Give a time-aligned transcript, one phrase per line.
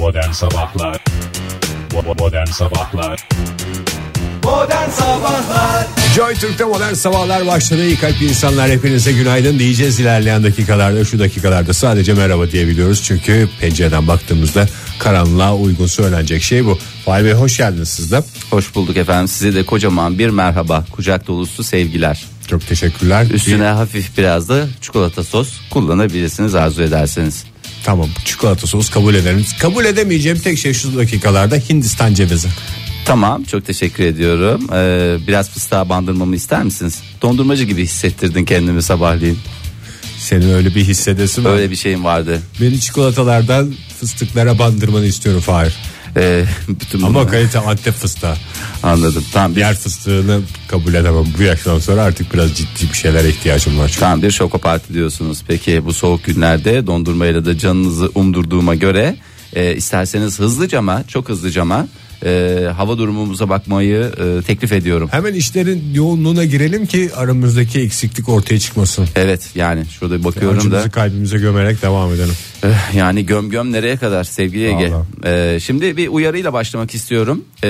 [0.00, 1.04] Modern Sabahlar
[2.18, 3.28] Modern Sabahlar
[4.44, 7.86] Modern Sabahlar Joy Türk'te modern sabahlar başladı.
[7.86, 11.04] İyi kalp insanlar hepinize günaydın diyeceğiz ilerleyen dakikalarda.
[11.04, 13.02] Şu dakikalarda sadece merhaba diyebiliyoruz.
[13.02, 14.66] Çünkü pencereden baktığımızda
[14.98, 16.78] karanlığa uygun söylenecek şey bu.
[17.04, 18.22] Fahri Bey hoş geldiniz siz de.
[18.50, 19.28] Hoş bulduk efendim.
[19.28, 20.84] Size de kocaman bir merhaba.
[20.92, 22.24] Kucak dolusu sevgiler.
[22.46, 23.26] Çok teşekkürler.
[23.30, 27.44] Üstüne Bir- hafif biraz da çikolata sos kullanabilirsiniz arzu ederseniz.
[27.84, 29.44] Tamam çikolata sos kabul ederim.
[29.60, 32.48] Kabul edemeyeceğim tek şey şu dakikalarda Hindistan cevizi.
[33.04, 34.66] Tamam çok teşekkür ediyorum.
[34.72, 37.02] Ee, biraz fıstığa bandırmamı ister misiniz?
[37.22, 39.38] Dondurmacı gibi hissettirdin kendimi sabahleyin.
[40.18, 41.50] Senin öyle bir hissedesin var.
[41.50, 42.42] Öyle bir şeyim vardı.
[42.60, 45.74] Beni çikolatalardan fıstıklara bandırmanı istiyorum Fahir.
[46.16, 48.34] Ee, bütün Ama bunlar- kalite antep fıstığı.
[48.82, 49.24] anladım.
[49.32, 51.24] Tamam bir, Diğer fıstığını kabul edemem.
[51.38, 53.88] Bu yaştan sonra artık biraz ciddi bir şeylere ihtiyacım var.
[53.88, 54.00] Çünkü.
[54.00, 55.42] tamam bir şoko parti diyorsunuz.
[55.48, 59.16] Peki bu soğuk günlerde dondurmayla da canınızı umdurduğuma göre
[59.52, 61.86] e, isterseniz hızlıcama çok hızlıcama
[62.24, 65.08] e, hava durumumuza bakmayı e, teklif ediyorum.
[65.12, 69.08] Hemen işlerin yoğunluğuna girelim ki aramızdaki eksiklik ortaya çıkmasın.
[69.16, 72.34] Evet yani şurada bakıyorum da Acımızı kalbimize gömerek devam edelim.
[72.64, 74.92] Eh, yani göm göm nereye kadar sevgili Ege.
[74.92, 75.06] Vallahi.
[75.24, 77.44] Ee, şimdi bir uyarıyla başlamak istiyorum.
[77.64, 77.68] Ee,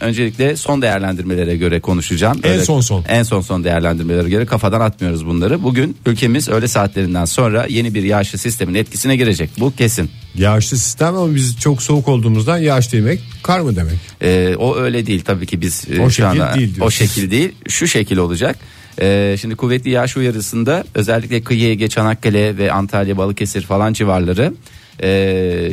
[0.00, 2.40] öncelikle son değerlendirmelere göre konuşacağım.
[2.44, 3.04] En son son.
[3.08, 5.62] En son son değerlendirmelere göre kafadan atmıyoruz bunları.
[5.62, 9.50] Bugün ülkemiz öğle saatlerinden sonra yeni bir yağışlı sistemin etkisine girecek.
[9.58, 10.10] Bu kesin.
[10.34, 13.98] Yağışlı sistem ama biz çok soğuk olduğumuzdan yağış demek kar mı demek?
[14.22, 16.82] Ee, o öyle değil tabii ki biz e, O şu şekil anda değil diyorsun.
[16.86, 18.56] o şekil değil şu şekil olacak.
[19.00, 24.54] Ee, şimdi kuvvetli yağış uyarısında özellikle kıyı Ege, Çanakkale ve Antalya, Balıkesir falan civarları
[25.02, 25.08] e,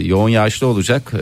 [0.03, 1.19] yoğun yağışlı olacak e,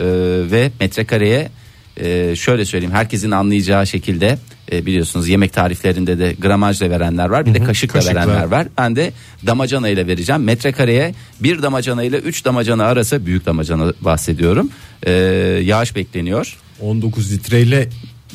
[0.51, 1.49] ve metrekareye
[1.97, 4.37] e, şöyle söyleyeyim herkesin anlayacağı şekilde
[4.71, 8.15] e, biliyorsunuz yemek tariflerinde de gramajla verenler var bir de kaşıkla, kaşıkla.
[8.15, 8.67] verenler var.
[8.77, 9.13] Ben de
[9.47, 10.43] damacana ile vereceğim.
[10.43, 14.69] Metrekareye bir damacana ile 3 damacana arası büyük damacana bahsediyorum.
[15.03, 15.11] E,
[15.63, 16.57] yağış bekleniyor.
[16.81, 17.89] 19 litreyle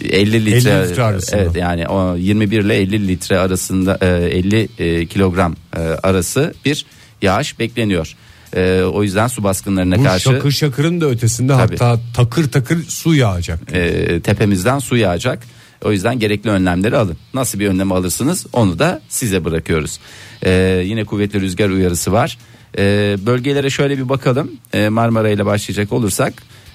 [0.04, 1.40] 50 litre, 50 litre arasında.
[1.40, 6.86] Evet yani o 21 ile 50 litre arasında e, 50 e, kilogram e, arası bir
[7.22, 8.16] yağış bekleniyor.
[8.56, 11.76] E, o yüzden su baskınlarına bu karşı şakır şakırın da ötesinde Tabii.
[11.78, 13.60] hatta takır takır su yağacak.
[13.72, 15.42] e, tepemizden su yağacak.
[15.84, 17.16] O yüzden gerekli önlemleri alın.
[17.34, 19.98] Nasıl bir önlem alırsınız onu da size bırakıyoruz.
[20.44, 22.38] E, yine kuvvetli rüzgar uyarısı var.
[22.78, 24.50] E, bölgelere şöyle bir bakalım.
[24.72, 26.34] E, Marmara ile başlayacak olursak.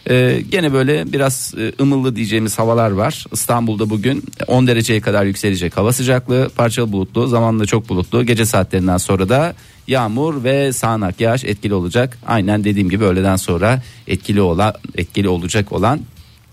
[0.09, 3.25] e, gene böyle biraz e, ımıllı diyeceğimiz havalar var.
[3.31, 6.49] İstanbul'da bugün 10 dereceye kadar yükselecek hava sıcaklığı.
[6.55, 8.25] Parçalı bulutlu zamanla çok bulutlu.
[8.25, 9.55] Gece saatlerinden sonra da
[9.87, 12.17] yağmur ve sağanak yağış etkili olacak.
[12.27, 15.99] Aynen dediğim gibi öğleden sonra etkili olan etkili olacak olan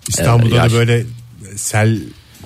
[0.08, 1.04] İstanbul'da e, da böyle
[1.56, 1.98] sel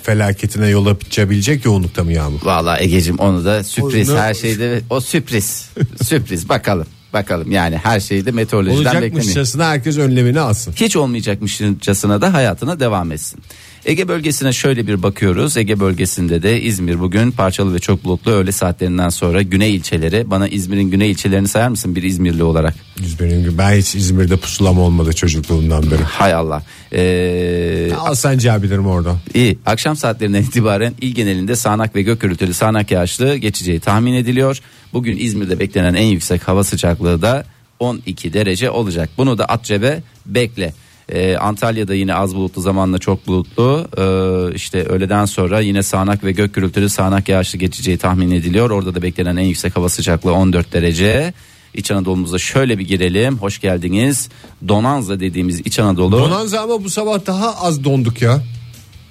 [0.06, 2.40] felaketine yol açabilecek yoğunlukta mı yağmur?
[2.42, 5.70] Vallahi Egeciğim onu da sürpriz Onu- her şeyde o sürpriz
[6.02, 9.12] sürpriz bakalım bakalım yani her şeyde meteorolojiden beklemeyin.
[9.12, 10.74] Olacakmışçasına herkes önlemini alsın.
[10.76, 13.40] Hiç olmayacakmışçasına da hayatına devam etsin.
[13.86, 15.56] Ege bölgesine şöyle bir bakıyoruz.
[15.56, 20.30] Ege bölgesinde de İzmir bugün parçalı ve çok bulutlu öğle saatlerinden sonra güney ilçeleri.
[20.30, 22.74] Bana İzmir'in güney ilçelerini sayar mısın bir İzmirli olarak?
[23.02, 23.58] İzmir'in.
[23.58, 26.02] Ben hiç İzmir'de pusulam olmadı çocukluğumdan beri.
[26.02, 26.62] Hay Allah.
[26.92, 29.16] Ee, Alsancı abilerim orada.
[29.34, 29.58] İyi.
[29.66, 34.60] Akşam saatlerinden itibaren il genelinde sağanak ve gök gürültülü sağanak yağışlı geçeceği tahmin ediliyor.
[34.92, 37.44] Bugün İzmir'de beklenen en yüksek hava sıcaklığı da
[37.78, 39.10] 12 derece olacak.
[39.18, 40.72] Bunu da at cebe bekle.
[41.08, 43.88] Ee, Antalya'da yine az bulutlu zamanla çok bulutlu.
[43.98, 48.70] Ee, işte öğleden sonra yine sağanak ve gök gürültülü sağanak yağışlı geçeceği tahmin ediliyor.
[48.70, 51.34] Orada da beklenen en yüksek hava sıcaklığı 14 derece.
[51.74, 53.38] İç Anadolu'muza şöyle bir girelim.
[53.38, 54.28] Hoş geldiniz.
[54.68, 56.18] Donanza dediğimiz İç Anadolu.
[56.18, 58.42] Donanza ama bu sabah daha az donduk ya.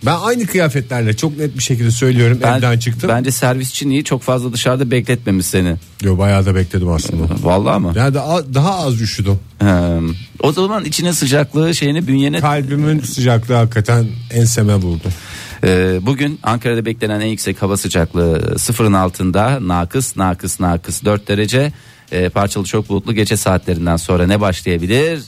[0.05, 3.09] Ben aynı kıyafetlerle çok net bir şekilde söylüyorum Ben- evden çıktım.
[3.13, 5.75] Bence servisçiniyi çok fazla dışarıda bekletmemiş seni.
[6.01, 7.23] Yo, bayağı da bekledim aslında.
[7.43, 7.93] Vallahi mı?
[7.95, 9.39] Yani daha, daha az üşüdüm.
[9.59, 9.99] He.
[10.39, 15.07] O zaman içine sıcaklığı şeyini bünyene Kalbimin sıcaklığı hakikaten enseme vurdu.
[15.63, 21.73] Ee, bugün Ankara'da beklenen en yüksek hava sıcaklığı sıfırın altında nakıs nakıs nakıs 4 derece
[22.11, 25.23] Ee, parçalı çok bulutlu gece saatlerinden sonra ne başlayabilir?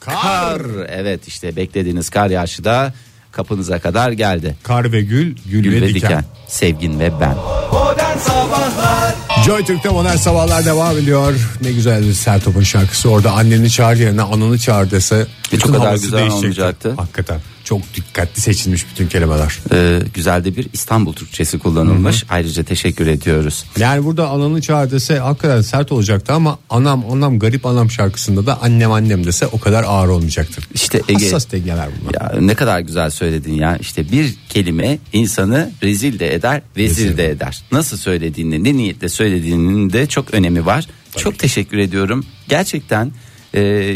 [0.00, 0.62] Kar.
[0.88, 2.94] Evet işte beklediğiniz kar yağışı da
[3.36, 4.56] kapınıza kadar geldi.
[4.62, 6.24] Kar ve gül, gül, Gül ve, diken.
[6.48, 7.34] Sevgin ve ben.
[7.72, 9.14] Modern Sabahlar
[9.46, 11.34] Joy Türk'te modern sabahlar devam ediyor.
[11.62, 13.10] Ne güzel bir Sertop'un şarkısı.
[13.10, 15.26] Orada anneni çağır yerine ananı çağır dese.
[15.52, 16.36] bütün o kadar güzel değişecekti.
[16.36, 16.94] olmayacaktı.
[16.96, 19.58] Hakikaten çok dikkatli seçilmiş bütün kelimeler.
[19.72, 22.24] Ee, güzel de bir İstanbul Türkçesi kullanılmış.
[22.28, 23.64] Ayrıca teşekkür ediyoruz.
[23.78, 28.62] Yani burada ananı çağır dese hakikaten sert olacaktı ama anam anam garip anam şarkısında da
[28.62, 30.68] annem annem dese o kadar ağır olmayacaktır.
[30.74, 32.12] İşte Ege Hassas dengeler bunlar.
[32.14, 33.76] Ya ne kadar güzel söyledin ya.
[33.76, 37.62] İşte bir kelime insanı rezil de eder, vezir de eder.
[37.72, 40.86] Nasıl söylediğini, ne niyetle söylediğinin de çok önemi var.
[41.16, 42.26] Çok teşekkür ediyorum.
[42.48, 43.12] Gerçekten
[43.54, 43.94] e,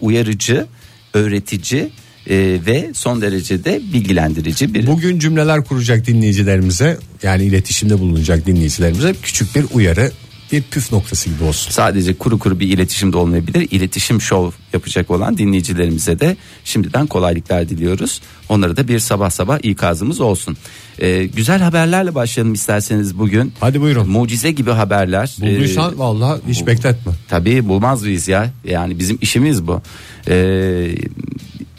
[0.00, 0.66] uyarıcı
[1.14, 1.90] öğretici
[2.30, 9.14] e, ve son derece de bilgilendirici bir Bugün cümleler kuracak dinleyicilerimize yani iletişimde bulunacak dinleyicilerimize
[9.22, 10.12] küçük bir uyarı
[10.52, 11.70] bir püf noktası gibi olsun.
[11.70, 13.68] sadece kuru kuru bir iletişim de olmayabilir.
[13.70, 18.20] İletişim şov yapacak olan dinleyicilerimize de şimdiden kolaylıklar diliyoruz.
[18.48, 20.56] Onlara da bir sabah sabah ikazımız olsun.
[20.98, 23.52] Ee, güzel haberlerle başlayalım isterseniz bugün.
[23.60, 24.08] Hadi buyurun.
[24.10, 25.36] Mucize gibi haberler.
[25.40, 27.12] Bulduysan Ee, vallahi hiç bekletme.
[27.28, 28.50] Tabii bulmaz mıyız ya?
[28.64, 29.82] Yani bizim işimiz bu.
[30.28, 30.94] Ee,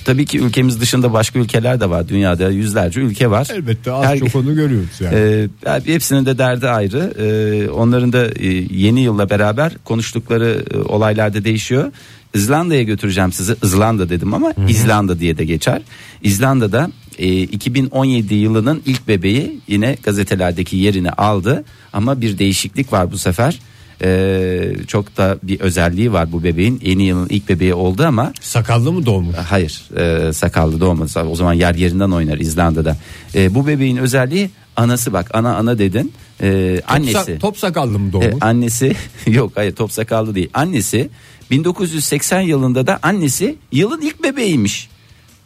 [0.07, 2.09] tabii ki ülkemiz dışında başka ülkeler de var.
[2.09, 3.47] Dünyada yüzlerce ülke var.
[3.53, 5.49] Elbette az Her- çok onu görüyoruz yani.
[5.65, 7.13] Abi hepsinin de derdi ayrı.
[7.19, 11.91] Ee, onların da e, yeni yılla beraber konuştukları e, olaylar da değişiyor.
[12.33, 13.55] İzlanda'ya götüreceğim sizi.
[13.63, 15.81] İzlanda dedim ama İzlanda diye de geçer.
[16.23, 21.63] İzlanda'da e, 2017 yılının ilk bebeği yine gazetelerdeki yerini aldı.
[21.93, 23.59] Ama bir değişiklik var bu sefer.
[24.03, 26.79] Ee, çok da bir özelliği var bu bebeğin.
[26.83, 29.35] Yeni yılın ilk bebeği oldu ama Sakallı mı doğmuş?
[29.35, 29.83] Hayır
[30.29, 32.97] e, sakallı doğmadı o zaman yer yerinden oynar İzlanda'da.
[33.35, 37.17] E, bu bebeğin özelliği anası bak ana ana dedin E, Top, annesi.
[37.17, 38.35] sa- top sakallı mı E, doğmuş?
[38.41, 38.95] annesi
[39.27, 41.09] yok hayır top sakallı değil annesi
[41.51, 44.89] 1980 yılında da annesi yılın ilk bebeğiymiş.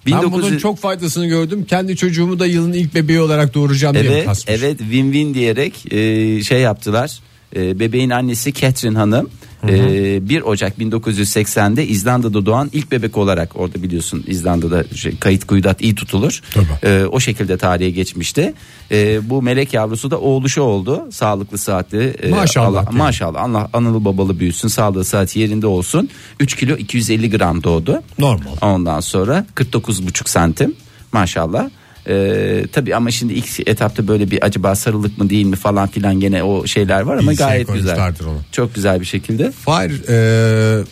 [0.07, 1.65] ben 1900 bunun çok faydasını gördüm.
[1.69, 4.45] Kendi çocuğumu da yılın ilk bebeği olarak doğuracağım diye Evet, kasmış?
[4.59, 7.19] evet win-win diyerek e, şey yaptılar.
[7.55, 9.29] E, bebeğin annesi Catherine Hanım
[9.69, 15.81] e, 1 Ocak 1980'de İzlanda'da doğan ilk bebek olarak orada biliyorsun İzlanda'da şey, kayıt kuyudat
[15.81, 16.41] iyi tutulur.
[16.83, 18.53] E, o şekilde tarihe geçmişti.
[18.91, 21.07] E, bu melek yavrusu da oğluşu oldu.
[21.11, 22.03] Sağlıklı saatli.
[22.23, 23.41] e, Maşallah Allah, maşallah.
[23.43, 24.67] Allah analı babalı büyüsün.
[24.67, 26.09] Sağlığı saati yerinde olsun.
[26.39, 28.01] 3 kilo 250 gram doğdu.
[28.19, 28.51] Normal.
[28.61, 30.73] Ondan sonra 49,5 santim
[31.11, 31.69] maşallah.
[32.07, 36.19] Ee, tabii ama şimdi ilk etapta böyle bir acaba sarılık mı değil mi falan filan
[36.19, 37.81] gene o şeyler var ama İyi gayet güzel.
[37.87, 38.37] senkronizlerdir onu.
[38.51, 39.51] Çok güzel bir şekilde.
[39.51, 40.83] Fahir e,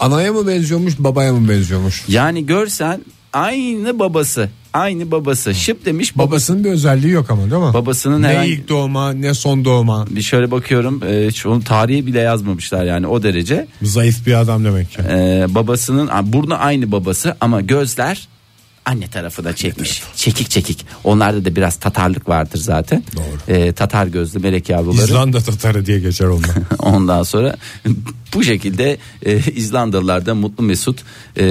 [0.00, 2.04] anaya mı benziyormuş babaya mı benziyormuş?
[2.08, 3.00] Yani görsen
[3.32, 4.48] aynı babası.
[4.72, 5.54] Aynı babası.
[5.54, 6.30] Şıp demiş babası.
[6.30, 7.74] Babasının bir özelliği yok ama değil mi?
[7.74, 10.06] Babasının ne herhangi- ilk doğma ne son doğma.
[10.10, 13.66] Bir şöyle bakıyorum e, hiç onun tarihi bile yazmamışlar yani o derece.
[13.82, 14.98] Zayıf bir adam demek ki.
[15.10, 18.28] Ee, babasının burnu aynı babası ama gözler
[18.88, 20.02] anne tarafı da çekmiş.
[20.16, 20.86] Çekik çekik.
[21.04, 23.04] Onlarda da biraz Tatarlık vardır zaten.
[23.16, 23.56] Doğru.
[23.56, 25.04] Ee, Tatar gözlü melek yavruları.
[25.04, 26.50] İzlanda Tatarı diye geçer onlar.
[26.78, 27.56] Ondan sonra
[28.34, 31.00] bu şekilde e, İzlandalılar da mutlu mesut
[31.36, 31.44] e,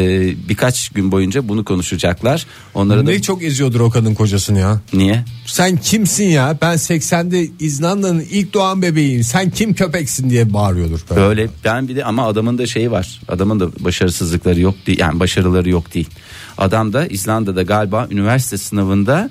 [0.50, 2.46] birkaç gün boyunca bunu konuşacaklar.
[2.74, 4.82] Onlara da ne çok eziyordur o kadın kocasını ya.
[4.94, 5.26] niye?
[5.58, 6.58] Sen kimsin ya?
[6.62, 9.24] Ben 80'de İzlanda'nın ilk doğan bebeğiyim.
[9.24, 11.00] Sen kim köpeksin diye bağırıyordur.
[11.10, 11.22] Böyle.
[11.22, 13.22] Böyle ben bir de ama adamın da şeyi var.
[13.28, 15.00] Adamın da başarısızlıkları yok değil.
[15.00, 16.10] Yani başarıları yok değil.
[16.58, 19.30] Adam da İzlanda'da galiba üniversite sınavında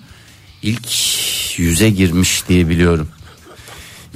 [0.62, 0.88] ilk
[1.58, 3.08] yüze girmiş diye biliyorum.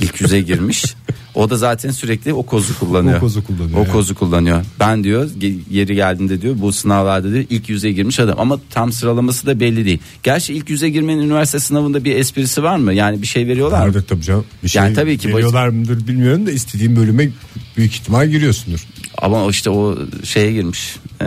[0.01, 0.85] İlk yüze girmiş.
[1.35, 3.17] O da zaten sürekli o kozu kullanıyor.
[3.17, 3.93] O kozu kullanıyor, O evet.
[3.93, 4.65] kozu kullanıyor.
[4.81, 5.31] Ben diyor
[5.71, 9.85] yeri geldiğinde diyor bu sınavlarda diyor ilk yüze girmiş adam ama tam sıralaması da belli
[9.85, 9.99] değil.
[10.23, 12.95] Gerçi ilk yüze girmenin üniversite sınavında bir esprisi var mı?
[12.95, 13.87] Yani bir şey veriyorlar mı?
[13.87, 14.45] Vardır tabii canım.
[14.63, 17.31] Bir şey Yani tabii ki veriyorlar mıdır bilmiyorum da istediğin bölüme
[17.77, 18.87] büyük ihtimal giriyorsundur.
[19.19, 20.97] Ama işte o şeye girmiş.
[21.23, 21.27] Ee,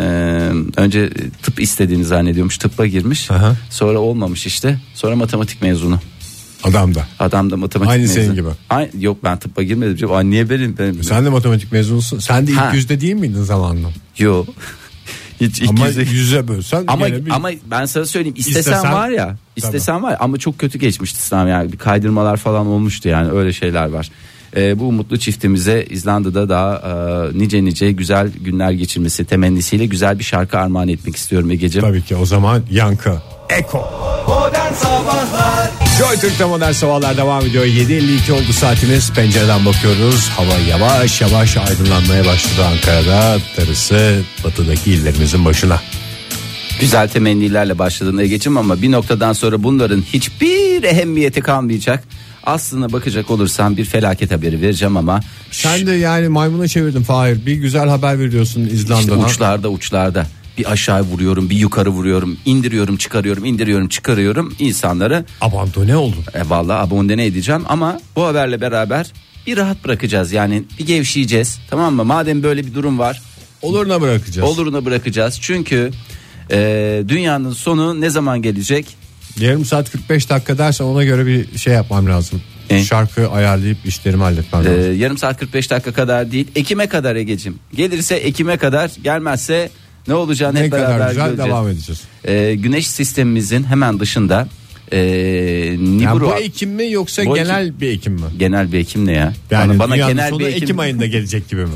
[0.78, 1.10] önce
[1.44, 2.58] tıp istediğini zannediyormuş.
[2.58, 3.32] Tıbba girmiş.
[3.32, 3.56] Aha.
[3.70, 4.80] Sonra olmamış işte.
[4.96, 6.00] Sonra matematik mezunu.
[6.64, 7.08] Adam da.
[7.20, 8.24] Adam da matematik Aynı mezunu.
[8.24, 8.48] senin gibi.
[8.70, 9.96] Aynı, yok ben tıbba girmedim.
[9.96, 10.16] canım.
[10.16, 10.78] Ay, niye benim?
[10.78, 12.20] benim Sen de matematik mezunusun.
[12.20, 12.72] Sen de ilk Ha.
[12.74, 13.88] yüzde değil miydin zamanında?
[14.18, 14.48] Yok.
[15.42, 19.10] Hiç ilk Ama yüze- yüze bölsen ama bir- ama ben sana söyleyeyim istesen, İstesen- var
[19.10, 23.32] ya istesen var ya, ama çok kötü geçmişti sınav yani bir kaydırmalar falan olmuştu yani
[23.32, 24.10] öyle şeyler var.
[24.56, 26.76] Ee, bu mutlu çiftimize İzlanda'da daha
[27.34, 31.88] e, nice nice güzel günler geçirmesi temennisiyle güzel bir şarkı armağan etmek istiyorum Ege'ciğim.
[31.88, 33.22] Tabii ki o zaman yankı.
[33.50, 33.90] Eko.
[34.28, 37.66] Modern Sabahlar Joy Türk'te modern sabahlar devam ediyor.
[37.66, 39.14] 7.52 oldu saatimiz.
[39.14, 40.30] Pencereden bakıyoruz.
[40.30, 43.38] Hava yavaş yavaş aydınlanmaya başladı Ankara'da.
[43.58, 45.82] Darısı batıdaki illerimizin başına.
[46.80, 52.04] Güzel temennilerle başladın Ege'ciğim ama bir noktadan sonra bunların hiçbir ehemmiyeti kalmayacak.
[52.44, 55.20] Aslına bakacak olursam bir felaket haberi vereceğim ama
[55.52, 57.46] Sen de yani maymuna çevirdin Fahir.
[57.46, 59.24] Bir güzel haber veriyorsun işte İzlanda'dan.
[59.24, 66.24] uçlarda uçlarda bir aşağı vuruyorum bir yukarı vuruyorum indiriyorum çıkarıyorum indiriyorum çıkarıyorum insanları Abandone oldun.
[66.34, 69.12] e, vallahi abone edeceğim ama bu haberle beraber
[69.48, 73.22] bir rahat bırakacağız yani bir gevşeyeceğiz tamam mı madem böyle bir durum var
[73.62, 74.50] Oluruna bırakacağız.
[74.50, 75.92] oluruna bırakacağız çünkü
[76.52, 78.86] e, dünyanın sonu ne zaman gelecek
[79.40, 82.42] Yarım saat 45 dakika dersen ona göre bir şey yapmam lazım.
[82.70, 82.84] E?
[82.84, 85.00] Şarkı ayarlayıp işlerimi halletmem Ee, lazım.
[85.00, 86.48] yarım saat 45 dakika kadar değil.
[86.56, 87.60] Ekim'e kadar Ege'cim.
[87.76, 89.70] Gelirse Ekim'e kadar gelmezse
[90.08, 91.50] ne olacağını ne hep beraber kadar güzel göreceğiz.
[91.50, 92.02] devam edeceğiz.
[92.26, 94.48] Ee, güneş sistemimizin hemen dışında
[94.92, 98.22] ee, Yani Nibru bu Ekim mi yoksa Bu genel bir Ekim mi?
[98.38, 99.34] genel bir Ekim ne ya?
[99.52, 100.64] Yani bana, dünyanın genel sonu bir Ekim...
[100.64, 101.70] Ekim, ayında gelecek gibi mi?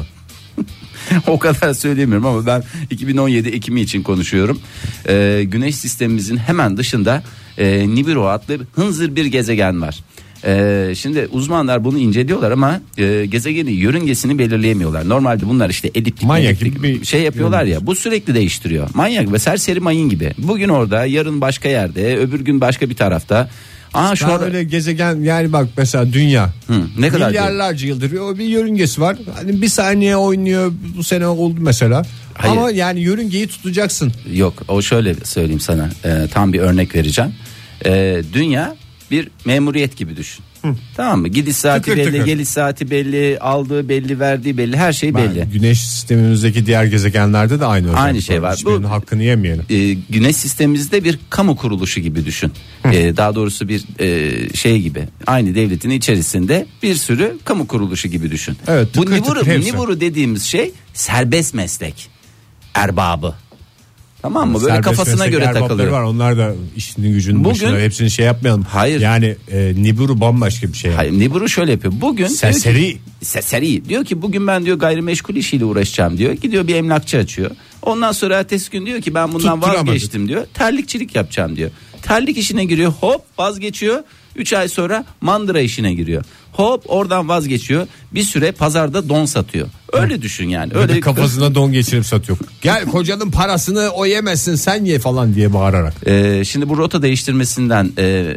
[1.27, 4.60] o kadar söyleyemiyorum ama ben 2017 Ekim'i için konuşuyorum.
[5.07, 7.24] Ee, güneş sistemimizin hemen dışında
[7.57, 10.00] e, Nibiru adlı hınzır bir gezegen var.
[10.48, 15.10] Ee, şimdi uzmanlar bunu inceliyorlar ama e, gezegenin yörüngesini belirleyemiyorlar.
[15.10, 17.66] Normalde bunlar işte eliptik Manyak eliptik gibi bir şey yapıyorlar ya.
[17.68, 17.88] yörüngesi.
[17.88, 18.89] Bu sürekli değiştiriyor.
[18.94, 20.34] Manyak ve serseri mayın gibi.
[20.38, 23.50] Bugün orada, yarın başka yerde, öbür gün başka bir tarafta.
[23.94, 26.50] Aa şu ara- öyle gezegen yani bak mesela dünya.
[26.68, 29.18] Hı, ne kadar Milyarlarca yıldır o bir yörüngesi var.
[29.36, 32.06] Hani bir saniye oynuyor bu sene oldu mesela.
[32.34, 32.58] Hayır.
[32.58, 34.12] Ama yani yörüngeyi tutacaksın.
[34.34, 37.32] Yok o şöyle söyleyeyim sana Ee, tam bir örnek vereceğim.
[37.86, 38.75] Ee, dünya
[39.12, 40.44] bir memuriyet gibi düşün.
[40.96, 41.28] Tamam mı?
[41.28, 42.26] Gidiş saati Tıkır belli, tıkır.
[42.26, 45.46] geliş saati belli, aldığı belli, verdiği belli, her şey Ben belli.
[45.54, 48.56] Güneş sistemimizdeki diğer gezegenlerde de aynı özellik Aynı şey var.
[48.56, 49.66] Hiçbirinin Bu- hakkını yemeyelim.
[49.70, 52.52] Ee, güneş sistemimizde bir kamu kuruluşu gibi düşün.
[52.86, 55.04] Ee, daha doğrusu bir e, şey gibi.
[55.28, 58.58] Aynı devletin içerisinde bir sürü kamu kuruluşu gibi düşün.
[58.68, 59.74] Evet, Bu tıkır tıkır Niburu, hepsi.
[59.74, 62.10] Niburu dediğimiz şey serbest meslek.
[62.76, 63.36] Erbabı.
[64.21, 64.53] Tamam mı?
[64.62, 65.91] Böyle Serbest kafasına meslek göre erbapları takılıyor.
[65.91, 66.01] var.
[66.03, 67.79] Onlar da işinin gücünün Bugün- başında.
[67.79, 68.63] Hepsini şey yapmayalım.
[68.63, 69.01] Hayır.
[69.01, 70.91] Yani e, Nibiru bambaşka bir şey.
[70.91, 71.93] Hayır, Niburu şöyle yapıyor.
[72.01, 72.97] Bugün diyor ki- Serseri.
[73.21, 73.89] Serseri.
[73.89, 76.31] Diyor ki bugün ben diyor gayrimeşgul işiyle uğraşacağım diyor.
[76.33, 77.51] Gidiyor bir emlakçı açıyor.
[77.81, 79.88] Ondan sonra ertesi gün diyor ki ben bundan Tutturamadı.
[79.91, 80.45] vazgeçtim diyor.
[80.53, 81.69] Terlikçilik yapacağım diyor.
[82.01, 82.91] Terlik işine giriyor.
[82.91, 84.03] Hop vazgeçiyor.
[84.36, 86.24] 3 ay sonra mandıra işine giriyor.
[86.51, 87.88] Hop oradan vazgeçiyor.
[88.13, 89.67] Bir süre pazarda don satıyor.
[89.94, 90.74] Öyle düşün yani.
[90.75, 92.38] Öyle Öyle kafasına don geçirip satıyor.
[92.62, 95.94] Gel kocanın parasını o yemesin sen ye falan diye bağırarak.
[96.08, 98.36] Ee, şimdi bu rota değiştirmesinden e,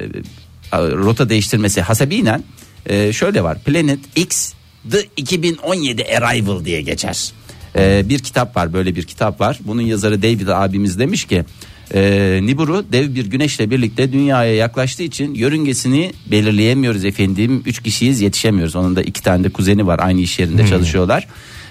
[0.73, 2.41] rota değiştirmesi hasebiyle
[2.87, 3.59] e, şöyle var.
[3.59, 4.53] Planet X
[4.91, 7.33] The 2017 Arrival diye geçer.
[7.77, 9.59] Ee, bir kitap var böyle bir kitap var.
[9.65, 11.45] Bunun yazarı David abimiz demiş ki
[11.95, 17.63] e, Nibiru dev bir güneşle birlikte dünyaya yaklaştığı için yörüngesini belirleyemiyoruz efendim.
[17.67, 18.77] Üç kişiyiz yetişemiyoruz.
[18.77, 21.29] Onun da iki tane de kuzeni var aynı iş yerinde çalışıyorlar.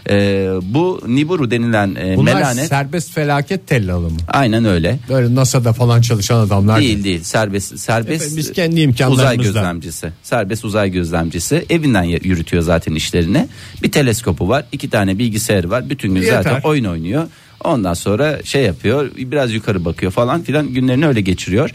[0.09, 4.17] Ee, bu Nibiru denilen e, Bunlar melanet serbest felaket tellalı mı?
[4.27, 4.99] aynen öyle.
[5.09, 9.23] Böyle NASA'da falan çalışan adamlar Değil değil serbest serbest Efendim, biz kendi imkanlarımızla.
[9.23, 13.47] uzay gözlemcisi serbest uzay gözlemcisi evinden yürütüyor zaten işlerini
[13.83, 16.43] bir teleskopu var iki tane bilgisayarı var bütün gün Yeter.
[16.43, 17.27] zaten oyun oynuyor
[17.63, 21.71] ondan sonra şey yapıyor biraz yukarı bakıyor falan filan günlerini öyle geçiriyor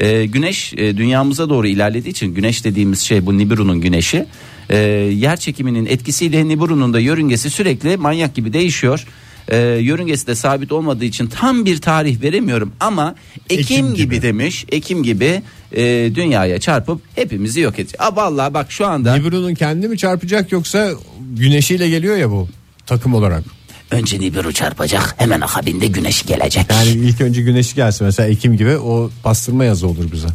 [0.00, 4.26] Ee, güneş e, dünyamıza doğru ilerlediği için güneş dediğimiz şey bu Nibiru'nun güneşi
[4.70, 4.76] Ee,
[5.14, 9.06] yer çekiminin etkisiyle Nibiru'nun da yörüngesi sürekli manyak gibi değişiyor
[9.48, 13.14] ee, yörüngesi de sabit olmadığı için tam bir tarih veremiyorum ama
[13.50, 13.96] Ekim, Ekim gibi.
[13.96, 14.22] gibi.
[14.22, 14.64] demiş.
[14.72, 15.42] Ekim gibi
[15.72, 18.00] e, dünyaya çarpıp hepimizi yok edecek.
[18.02, 20.90] Aa, vallahi bak şu anda Nibiru'nun kendi mi çarpacak yoksa
[21.36, 22.48] güneşiyle geliyor ya bu
[22.86, 23.57] takım olarak.
[23.90, 26.66] Önce Nibiru çarpacak hemen akabinde güneş gelecek.
[26.70, 30.28] Yani ilk önce güneşi gelsin mesela Ekim gibi o pastırma yazı olur bize.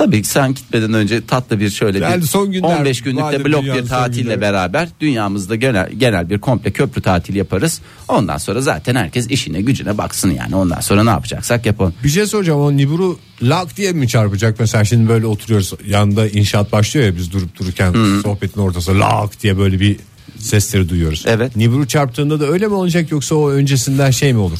[0.00, 3.64] Tabii sen gitmeden önce tatlı bir şöyle Yani bir son günler, 15 günlük de blok
[3.64, 7.80] bir tatille beraber dünyamızda genel, genel bir komple köprü tatili yaparız.
[8.08, 10.56] Ondan sonra zaten herkes işine gücüne baksın yani.
[10.56, 11.94] Ondan sonra ne yapacaksak yapalım.
[12.04, 16.72] Bir şey soracağım o Nibiru lak diye mi çarpacak mesela şimdi böyle oturuyoruz yanında inşaat
[16.72, 19.96] başlıyor ya biz durup dururken sohbetin ortasında lak diye böyle bir
[20.38, 21.24] sesleri duyuyoruz.
[21.26, 21.56] Evet.
[21.56, 24.58] Nibiru çarptığında da öyle mi olacak yoksa o öncesinden şey mi olur?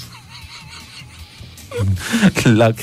[2.47, 2.77] Lak.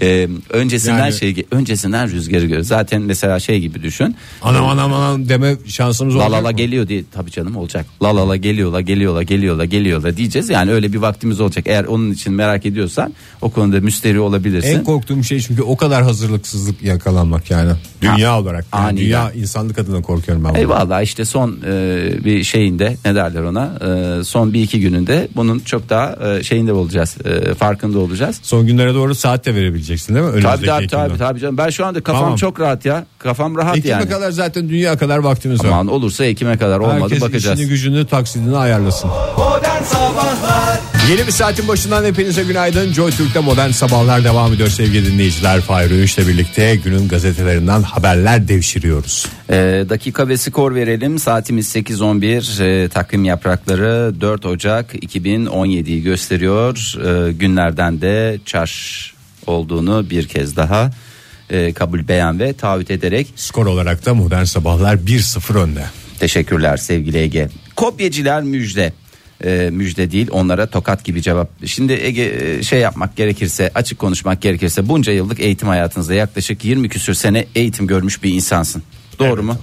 [0.00, 2.60] Ee, öncesinden Yani- şey öncesinden rüzgarı gör.
[2.62, 4.16] Zaten mesela şey gibi düşün.
[4.42, 6.56] Anam anam anam deme şansımız La olacak la la mı?
[6.56, 7.86] geliyor diye tabii canım olacak.
[8.02, 10.48] La la la geliyor la geliyor la geliyor la geliyor la diyeceğiz.
[10.50, 11.64] Yani öyle bir vaktimiz olacak.
[11.68, 14.78] Eğer onun için merak ediyorsan o konuda müsteri olabilirsin.
[14.78, 17.72] En korktuğum şey çünkü o kadar hazırlıksızlık yakalanmak yani.
[18.02, 18.66] Dünya olarak.
[18.74, 19.04] Yani aniden.
[19.04, 20.48] dünya insanlık adına korkuyorum ben.
[20.50, 20.60] bundan.
[20.60, 23.72] Eyvallah işte son e, bir şeyinde ne derler ona
[24.20, 28.40] e, son bir iki gününde bunun çok daha e, şeyinde olacağız e, farkında olacağız.
[28.42, 30.32] Son günlere doğru saat de verebileceksin değil mi?
[30.32, 31.08] Tabii Önümüzdeki tabii, Ekim'de.
[31.08, 32.36] tabii tabii canım ben şu anda kafam Tamam.
[32.36, 34.08] çok rahat ya kafam rahat Ekim'e yani.
[34.08, 35.68] kadar zaten dünya kadar vaktimiz var.
[35.68, 37.58] Aman olursa Ekim'e kadar olmadı Herkes bakacağız.
[37.58, 39.10] işini gücünü taksidini ayarlasın.
[39.38, 42.92] Modern Sabahlar Yeni bir saatin başından hepinize günaydın.
[42.92, 45.60] Joy Türk'te modern sabahlar devam ediyor sevgili dinleyiciler.
[45.60, 49.26] Fahir Öğünç'le birlikte günün gazetelerinden haberler devşiriyoruz.
[49.50, 51.18] Ee, dakika ve skor verelim.
[51.18, 52.84] Saatimiz 8.11.
[52.84, 56.94] Ee, takvim yaprakları 4 Ocak 2017'yi gösteriyor.
[57.28, 59.13] Ee, günlerden de çarş
[59.46, 60.90] olduğunu bir kez daha
[61.50, 65.84] e, kabul beyan ve taahhüt ederek Skor olarak da modern sabahlar 1-0 önde.
[66.18, 67.48] teşekkürler sevgili Ege.
[67.76, 68.92] Kopyacılar müjde.
[69.44, 71.50] Ee, müjde değil onlara tokat gibi cevap.
[71.66, 76.88] Şimdi Ege e, şey yapmak gerekirse açık konuşmak gerekirse bunca yıllık eğitim hayatınızda yaklaşık 20
[76.88, 78.82] küsür sene eğitim görmüş bir insansın.
[79.18, 79.56] Doğru mu?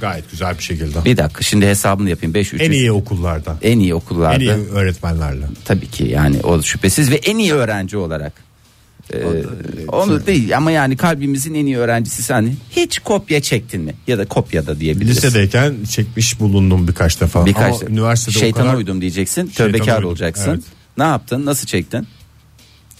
[0.00, 1.04] Gayet güzel bir şekilde.
[1.04, 3.56] Bir dakika şimdi hesabını yapayım 5 3 En iyi okullardan.
[3.62, 5.44] en iyi okullarda En iyi öğretmenlerle.
[5.64, 8.32] tabii ki yani o şüphesiz ve en iyi öğrenci olarak
[9.12, 9.44] Ee,
[9.88, 14.24] onu değil ama yani kalbimizin en iyi öğrencisi sen hiç kopya çektin mi ya da
[14.28, 15.16] kopyada diyebiliriz.
[15.16, 17.46] Lisedeyken çekmiş bulundum birkaç defa.
[17.46, 19.46] Birkaç Ama üniversitede şeytana o kadar uydum diyeceksin.
[19.46, 20.50] Tövbekar uydum, olacaksın.
[20.50, 20.60] evet.
[20.98, 21.46] Ne yaptın?
[21.46, 22.06] Nasıl çektin?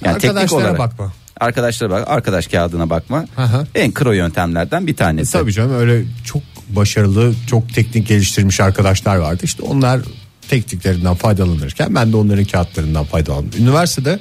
[0.05, 0.79] Yani teknik Arkadaşlara olarak.
[0.79, 1.13] bakma.
[1.41, 3.25] Arkadaşlara bak, arkadaş kağıdına bakma.
[3.37, 3.67] Hı.
[3.75, 5.33] En kro yöntemlerden bir tanesi.
[5.33, 9.41] Tabii canım öyle çok başarılı, çok teknik geliştirmiş arkadaşlar vardı.
[9.45, 10.01] İşte onlar
[10.49, 13.63] tekniklerinden faydalanırken ben de onların kağıtlarından faydalandım.
[13.63, 14.21] Üniversitede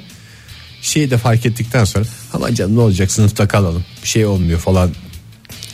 [0.82, 4.90] şeyi de fark ettikten sonra aman canım ne olacak sınıfta kalalım bir şey olmuyor falan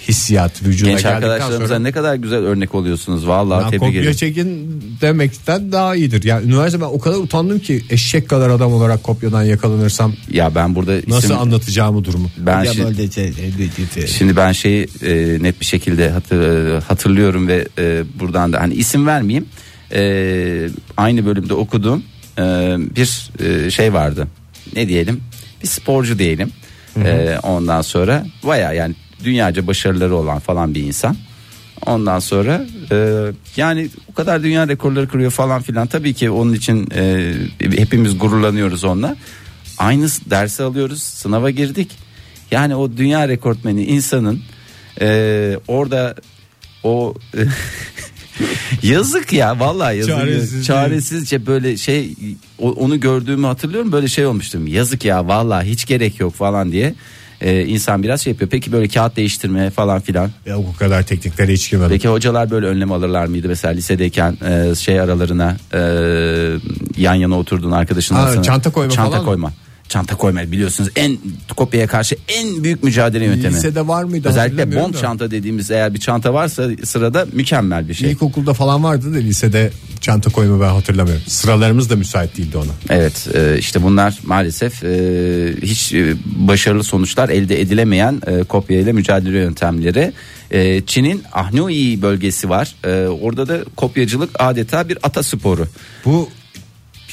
[0.08, 3.26] hissiyat vücuda Genç geldikten arkadaşlarımıza sonra ne kadar güzel örnek oluyorsunuz.
[3.28, 4.16] Vallahi ya tebrik kopya ederim.
[4.16, 6.22] çekin demekten daha iyidir.
[6.24, 10.74] Yani üniversite ben o kadar utandım ki eşek kadar adam olarak kopyadan yakalanırsam Ya ben
[10.74, 12.30] burada nasıl isim- anlatacağımı durumu.
[12.38, 17.48] Ben Ya şi- böyle şey- Şimdi ben şeyi e, net bir şekilde hatır- e, hatırlıyorum
[17.48, 19.46] ve e, buradan da hani isim vermeyeyim.
[19.92, 22.02] E, aynı bölümde okuduğum
[22.38, 22.42] e,
[22.96, 24.28] bir e, şey vardı.
[24.76, 25.22] Ne diyelim?
[25.62, 26.52] Bir sporcu diyelim.
[27.04, 31.16] E, ondan sonra baya yani dünyaca başarıları olan falan bir insan.
[31.86, 35.86] Ondan sonra e, yani o kadar dünya rekorları kırıyor falan filan.
[35.86, 39.16] Tabii ki onun için e, hepimiz gururlanıyoruz onunla.
[39.78, 41.90] Aynı dersi alıyoruz, sınava girdik.
[42.50, 44.42] Yani o dünya rekortmeni insanın
[45.00, 46.14] e, orada
[46.82, 47.14] o
[48.82, 50.14] yazık ya vallahi yazık.
[50.16, 52.14] Çaresiz Çaresizce böyle şey
[52.58, 54.66] onu gördüğümü hatırlıyorum böyle şey olmuştum.
[54.66, 56.94] Yazık ya vallahi hiç gerek yok falan diye.
[57.40, 58.50] E, insan biraz şey yapıyor.
[58.50, 60.30] Peki böyle kağıt değiştirme falan filan.
[60.46, 61.90] Ya o kadar tekniklere hiç girmedim.
[61.90, 65.80] Peki hocalar böyle önlem alırlar mıydı mesela lisedeyken e, şey aralarına e,
[66.96, 69.26] yan yana oturduğun arkadaşın Ha, çanta koyma çanta falan mı?
[69.28, 69.52] koyma.
[69.88, 71.18] Çanta koyma biliyorsunuz en
[71.56, 73.54] kopyaya karşı en büyük mücadele yöntemi.
[73.54, 74.98] Lisede var mıydı Özellikle bond da.
[74.98, 78.10] çanta dediğimiz eğer bir çanta varsa sırada mükemmel bir şey.
[78.10, 81.22] İlkokulda falan vardı da lisede çanta koyma ben hatırlamıyorum.
[81.26, 82.72] Sıralarımız da müsait değildi ona.
[82.98, 84.88] Evet e, işte bunlar maalesef e,
[85.62, 90.12] hiç e, başarılı sonuçlar elde edilemeyen kopya ile mücadele yöntemleri.
[90.86, 92.74] Çin'in Ahnoi bölgesi var.
[93.20, 95.66] Orada da kopyacılık adeta bir atasporu.
[96.04, 96.28] Bu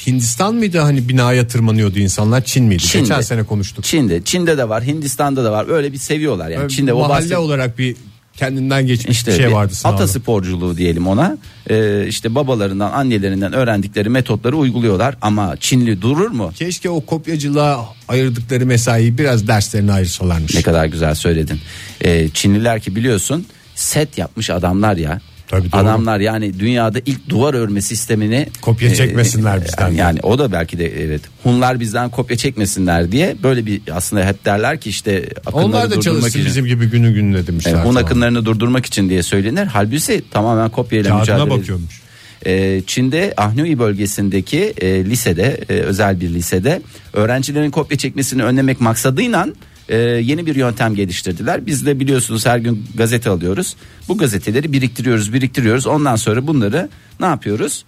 [0.06, 2.82] Hindistan mıydı hani binaya tırmanıyordu insanlar Çin miydi?
[2.82, 3.02] Çin'de.
[3.02, 3.84] Geçen sene konuştuk.
[3.84, 5.66] Çin'de, Çin'de de var, Hindistan'da da var.
[5.68, 6.60] Öyle bir seviyorlar yani.
[6.62, 7.96] Böyle Çin'de o mahalle bahset- olarak bir
[8.36, 10.02] kendinden geçmiş işte bir şey vardı sınavda.
[10.04, 11.38] atasporculuğu diyelim ona.
[11.70, 16.52] Ee, işte babalarından, annelerinden öğrendikleri metotları uyguluyorlar ama Çinli durur mu?
[16.56, 20.54] Keşke o kopyacılığa ayırdıkları mesaiyi biraz derslerine ayırsalarmış.
[20.54, 21.60] Ne kadar güzel söyledin.
[22.00, 25.20] Ee, Çinliler ki biliyorsun set yapmış adamlar ya.
[25.58, 25.80] Tabii doğru.
[25.80, 30.78] Adamlar yani dünyada ilk duvar örme sistemini Kopya çekmesinler bizden Yani, yani o da belki
[30.78, 31.20] de evet.
[31.42, 35.96] Hunlar bizden kopya çekmesinler diye böyle bir aslında hep derler ki işte akınları Onlar da
[35.96, 36.44] durdurmak için.
[36.44, 37.72] bizim gibi günü gününe demişler.
[37.72, 38.04] Yani Hun falan.
[38.04, 39.66] akınlarını durdurmak için diye söylenir.
[39.66, 41.60] Halbuki tamamen kopyayla Kağıdına mücadele.
[41.60, 42.04] bakıyormuş.
[42.46, 49.48] Ee, Çin'de Ahnoi bölgesindeki e, lisede e, özel bir lisede öğrencilerin kopya çekmesini önlemek maksadıyla
[49.88, 51.66] e, yeni bir yöntem geliştirdiler.
[51.66, 53.76] Biz de biliyorsunuz her gün gazete alıyoruz.
[54.08, 55.86] Bu gazeteleri biriktiriyoruz, biriktiriyoruz.
[55.86, 56.88] Ondan sonra bunları
[57.20, 57.84] ne yapıyoruz?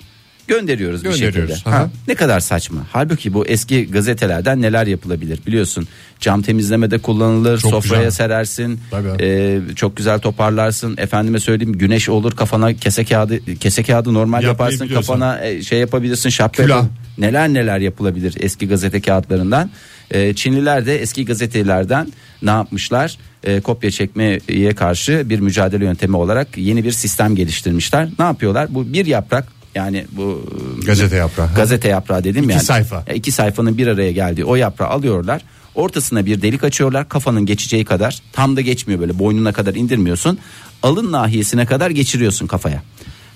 [0.48, 1.70] Gönderiyoruz, bir Gönderiyoruz, şekilde.
[1.70, 1.78] aha.
[1.78, 2.80] Ha, ne kadar saçma.
[2.92, 5.88] Halbuki bu eski gazetelerden neler yapılabilir biliyorsun.
[6.20, 8.10] Cam temizlemede kullanılır, Çok sofraya güzel.
[8.10, 8.80] serersin.
[8.90, 9.22] Tabii.
[9.24, 10.94] e, çok güzel toparlarsın.
[10.98, 16.30] Efendime söyleyeyim güneş olur kafana kese kağıdı kese kağıdı normal yaparsın kafana e, şey yapabilirsin
[16.30, 16.76] şapka Külah.
[16.76, 16.90] yapın.
[17.18, 19.70] Neler neler yapılabilir eski gazete kağıtlarından.
[20.10, 23.18] E, Çinliler de eski gazetelerden ne yapmışlar?
[23.44, 28.08] E, kopya çekmeye karşı bir mücadele yöntemi olarak yeni bir sistem geliştirmişler.
[28.18, 28.74] Ne yapıyorlar?
[28.74, 30.50] Bu bir yaprak yani bu
[30.86, 31.48] Gazete yaprağı.
[31.56, 32.62] Gazete yaprağı dedim İki yani.
[32.62, 33.04] sayfa.
[33.08, 35.42] Ya iki sayfanın bir araya geldiği o yaprağı alıyorlar.
[35.74, 40.38] Ortasına bir delik açıyorlar kafanın geçeceği kadar tam da geçmiyor böyle boynuna kadar indirmiyorsun.
[40.82, 42.82] Alın nahiyesine kadar geçiriyorsun kafaya.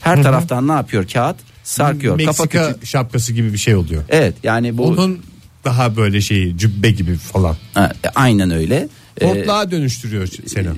[0.00, 1.36] Her taraftan ne yapıyor kağıt
[1.70, 2.86] sarkıyor kafa Meksika küçük.
[2.86, 4.02] şapkası gibi bir şey oluyor.
[4.08, 5.18] Evet yani bu Onun
[5.64, 7.56] daha böyle şeyi cübbe gibi falan.
[7.74, 8.88] Ha, e, aynen öyle.
[9.20, 10.68] Ee, Portlağa dönüştürüyor seni.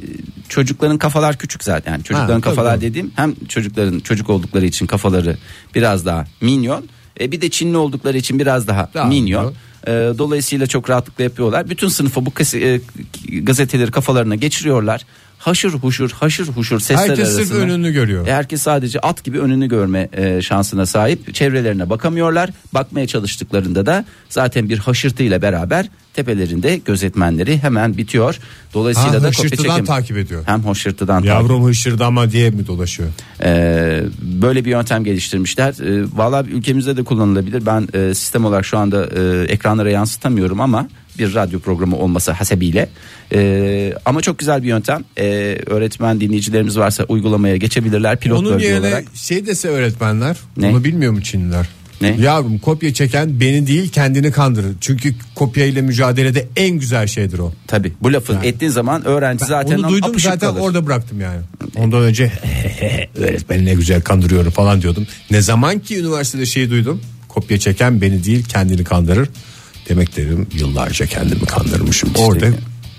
[0.49, 1.93] çocukların kafalar küçük zaten.
[1.93, 2.85] Yani çocukların Ha, kafalar tabii.
[2.87, 5.37] dediğim hem çocukların çocuk oldukları için kafaları
[5.75, 6.85] biraz daha minyon.
[7.21, 9.55] E bir de Çinli oldukları için biraz daha, Daha minyon.
[9.87, 11.71] E, dolayısıyla çok rahatlıkla yapıyorlar.
[11.71, 12.81] Bütün sınıfa bu e,
[13.41, 15.07] gazeteleri kafalarına geçiriyorlar.
[15.43, 17.45] Haşır huşur haşır huşur sesler Herkes arasında.
[17.45, 18.27] sırf önünü görüyor.
[18.27, 21.35] E, herkes sadece at gibi önünü görme e, şansına sahip.
[21.35, 22.51] Çevrelerine bakamıyorlar.
[22.75, 28.39] Bakmaya çalıştıklarında da zaten bir haşırtıyla beraber tepelerinde gözetmenleri hemen bitiyor.
[28.75, 29.85] Dolayısıyla Ha, da kopya çekim.
[29.85, 30.43] takip ediyor.
[30.47, 31.29] Hem hoşırtıdan takip.
[31.29, 33.09] Yavrum hışırdama diye mi dolaşıyor?
[33.45, 35.75] Ee, böyle bir yöntem geliştirmişler.
[36.03, 37.67] Ee, Valla ülkemizde de kullanılabilir.
[37.67, 42.89] Ben e, sistem olarak şu anda e, ekranlara yansıtamıyorum ama bir radyo programı olması hasebiyle.
[43.35, 45.05] Ee, ama çok güzel bir yöntem.
[45.19, 49.05] Ee, öğretmen dinleyicilerimiz varsa uygulamaya geçebilirler pilot Onun bölge yerine olarak.
[49.15, 50.37] şey dese öğretmenler.
[50.57, 50.69] Ne?
[50.69, 51.67] Onu bilmiyor mu Çinliler?
[52.01, 52.17] Ne?
[52.21, 54.73] Yavrum kopya çeken beni değil kendini kandırır.
[54.81, 57.53] Çünkü kopya ile mücadelede en güzel şeydir o.
[57.67, 60.61] Tabi bu lafı ettiğin zaman öğrenci zaten Onu duydum zaten kalır.
[60.61, 61.41] orada bıraktım yani.
[61.77, 62.33] Ondan önce
[63.17, 65.07] öğretmeni ne güzel kandırıyorum falan diyordum.
[65.31, 67.01] Ne zaman ki üniversitede şeyi duydum.
[67.29, 69.29] Kopya çeken beni değil kendini kandırır.
[69.89, 72.11] Demek dedim yıllarca kendimi kandırmışım.
[72.19, 72.47] Orada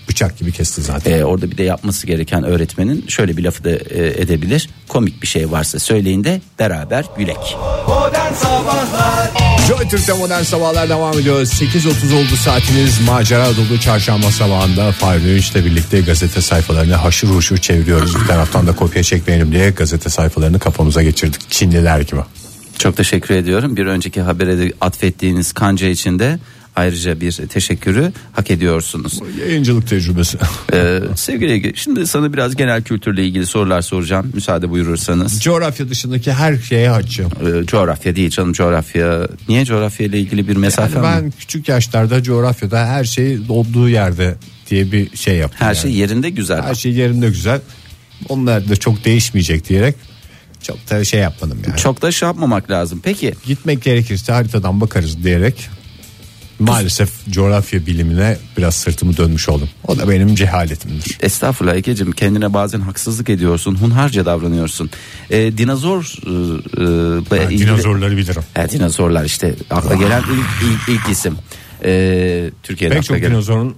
[0.10, 1.12] bıçak gibi kesti zaten.
[1.12, 4.70] Ee, orada bir de yapması gereken öğretmenin şöyle bir lafı da e, edebilir.
[4.88, 7.58] Komik bir şey varsa söyleyin de beraber gülek.
[7.88, 9.32] Modern Sabahlar
[9.68, 11.42] Joy Türk'te modern sabahlar devam ediyor.
[11.42, 18.22] 8.30 oldu saatiniz macera dolu çarşamba sabahında Fahri Öğünç'le birlikte gazete sayfalarını haşır huşur çeviriyoruz.
[18.22, 21.52] Bir taraftan da kopya çekmeyelim diye gazete sayfalarını kafamıza geçirdik.
[21.52, 22.22] Çinliler gibi.
[22.80, 23.78] Çok teşekkür ediyorum.
[23.78, 26.40] Bir önceki habere de atfettiğiniz kanca için de
[26.76, 29.20] ayrıca bir teşekkürü hak ediyorsunuz.
[29.40, 30.38] Yayıncılık tecrübesi.
[30.74, 34.32] Ee, sevgili Ege şimdi sana biraz genel kültürle ilgili sorular soracağım.
[34.34, 35.42] Müsaade buyurursanız.
[35.42, 37.32] Coğrafya dışındaki her şeye açığım.
[37.32, 39.28] Ee, coğrafya değil canım coğrafya.
[39.50, 41.24] Niye coğrafya ile ilgili bir mesafe Yani mi?
[41.24, 44.36] ben küçük yaşlarda coğrafyada her şey olduğu yerde
[44.70, 45.60] diye bir şey yaptım.
[45.60, 45.78] Her yani.
[45.78, 46.62] şey yerinde güzel.
[46.62, 47.62] her şey yerinde güzel.
[48.30, 49.96] Onlar da çok değişmeyecek diyerek
[50.62, 51.78] çok da şey yapmadım yani.
[51.78, 53.02] Çok da şey yapmamak lazım.
[53.04, 55.70] Peki Gitmek gerekirse haritadan bakarız diyerek
[56.60, 59.70] maalesef coğrafya bilimine biraz sırtımı dönmüş oldum.
[59.88, 61.18] O da benim cehaletimdir.
[61.22, 63.76] Estağfurullah Ege'cim kendine bazen haksızlık ediyorsun.
[63.76, 64.90] Hunharca davranıyorsun.
[65.30, 68.42] Ee, dinozor e, e, ilgili- dinozorları bilirim.
[68.54, 71.36] Ha, dinozorlar işte akla gelen ilk, ilk, ilk isim.
[71.86, 73.32] Ee, Türkiye'de Pek çok gelen.
[73.32, 73.76] dinozorun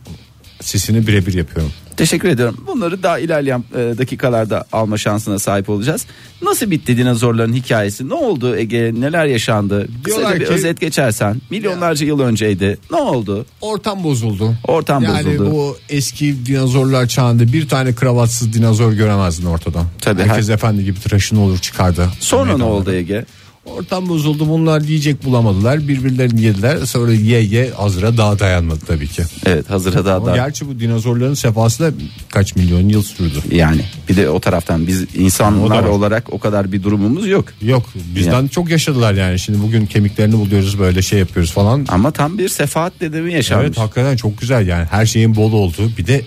[0.61, 1.71] sesini birebir yapıyorum.
[1.97, 2.57] Teşekkür ediyorum.
[2.67, 6.05] Bunları daha ilerleyen e, dakikalarda alma şansına sahip olacağız.
[6.41, 8.09] Nasıl bitti dinozorların hikayesi?
[8.09, 8.91] Ne oldu Ege?
[8.99, 9.87] Neler yaşandı?
[10.05, 11.41] Diyorlar Kısaca bir ki- özet geçersen.
[11.49, 12.77] Milyonlarca yıl önceydi.
[12.91, 13.45] Ne oldu?
[13.61, 14.53] Ortam bozuldu.
[14.67, 15.51] Ortam yani bozuldu.
[15.51, 19.83] bu eski dinozorlar çağında bir tane kravatsız dinozor göremezdin ortada.
[20.01, 22.09] Tabii, Herkes efendi gibi tıraşın olur çıkardı.
[22.19, 22.73] Sonra ne Meydanlara.
[22.73, 23.25] oldu Ege?
[23.65, 29.23] Ortam bozuldu bunlar yiyecek bulamadılar birbirlerini yediler sonra ye ye Azra daha dayanmadı tabii ki.
[29.45, 30.35] Evet hazıra daha Ama da.
[30.35, 31.91] gerçi bu dinozorların sefası da
[32.29, 33.39] kaç milyon yıl sürdü.
[33.51, 35.89] Yani bir de o taraftan biz O insanlar var.
[35.89, 37.45] olarak o kadar bir durumumuz yok.
[37.61, 37.83] Yok
[38.15, 41.85] bizden çok yaşadılar yani şimdi bugün kemiklerini buluyoruz böyle şey yapıyoruz falan.
[41.89, 43.65] Ama tam bir sefaat dedemi yaşanmış.
[43.67, 46.21] Evet hakikaten çok güzel yani her şeyin bol olduğu bir de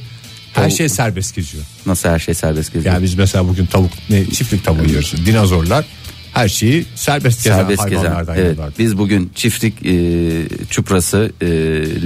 [0.53, 1.64] her şey serbest geziyor.
[1.87, 2.94] Nasıl her şey serbest geziyor?
[2.94, 5.14] Yani biz mesela bugün tavuk ne çiftlik tavuğu yiyoruz.
[5.27, 5.85] Dinozorlar
[6.33, 7.97] her şeyi serbest gezen serbest gezen.
[7.97, 8.75] hayvanlardan Evet, yiyorlardı.
[8.79, 9.93] biz bugün çiftlik e,
[10.71, 11.47] çuprası e,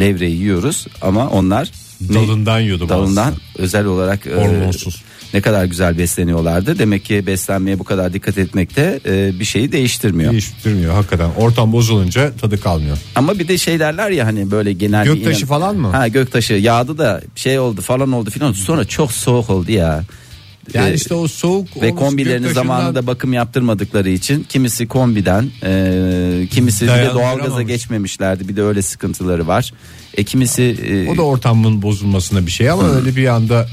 [0.01, 1.71] levreyi yiyoruz ama onlar
[2.15, 3.43] Dalından yiyordu dalından bazısı.
[3.59, 5.03] özel olarak e, Hormonsuz.
[5.35, 6.79] ne kadar güzel besleniyorlardı.
[6.79, 10.31] Demek ki beslenmeye bu kadar dikkat etmek de e, bir şeyi değiştirmiyor.
[10.33, 11.31] Değiştirmiyor hakikaten.
[11.39, 12.99] Ortam bozulunca tadı kalmıyor.
[13.15, 15.89] Ama bir de şey derler ya hani böyle genel Göktaşı falan mı?
[15.89, 20.05] Ha göktaşı yağdı da şey oldu falan oldu filan sonra çok soğuk oldu ya.
[20.75, 26.47] Yani Ee, işte o soğuk ve kombilerini göktaşından- zamanında bakım yaptırmadıkları için kimisi kombiden e,
[26.51, 28.49] kimisi bir de doğalgaza geçmemişlerdi.
[28.49, 29.73] Bir de öyle sıkıntıları var.
[30.15, 33.69] E kimisi e, O da ortamın bozulmasına bir şey ama öyle bir anda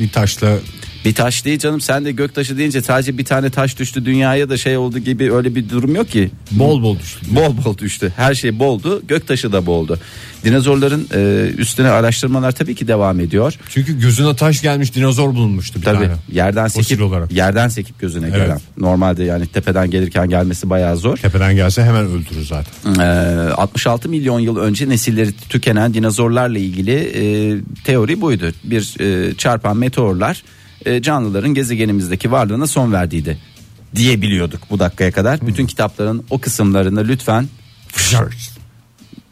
[0.00, 0.58] bir taşla
[1.06, 4.56] bir taş değil canım sen de göktaşı deyince sadece bir tane taş düştü dünyaya da
[4.56, 6.30] şey oldu gibi öyle bir durum yok ki.
[6.50, 7.26] bol bol düştü.
[7.30, 8.12] Bol bol düştü.
[8.16, 9.02] Her şey boldu.
[9.08, 9.98] Göktaşı da boldu.
[10.44, 13.54] Dinozorların e, üstüne araştırmalar tabii ki devam ediyor.
[13.68, 16.12] Çünkü gözüne taş gelmiş dinozor bulunmuş bir Tabii tane.
[16.32, 17.32] yerden sekip olarak.
[17.32, 18.36] yerden sekip gözüne Evet.
[18.36, 18.60] gelen.
[18.78, 21.16] Normalde yani tepeden gelirken gelmesi bayağı zor.
[21.16, 22.94] Tepeden gelse hemen öldürür zaten.
[23.00, 27.22] Ee, 66 milyon yıl önce nesilleri tükenen dinozorlarla ilgili e,
[27.84, 28.52] teori buydu.
[28.64, 30.42] Bir e, çarpan meteorlar
[30.86, 33.38] e, canlıların gezegenimizdeki varlığına son verdiydi
[33.94, 35.46] diye biliyorduk bu dakikaya kadar.
[35.46, 37.48] Bütün kitapların o kısımlarını lütfen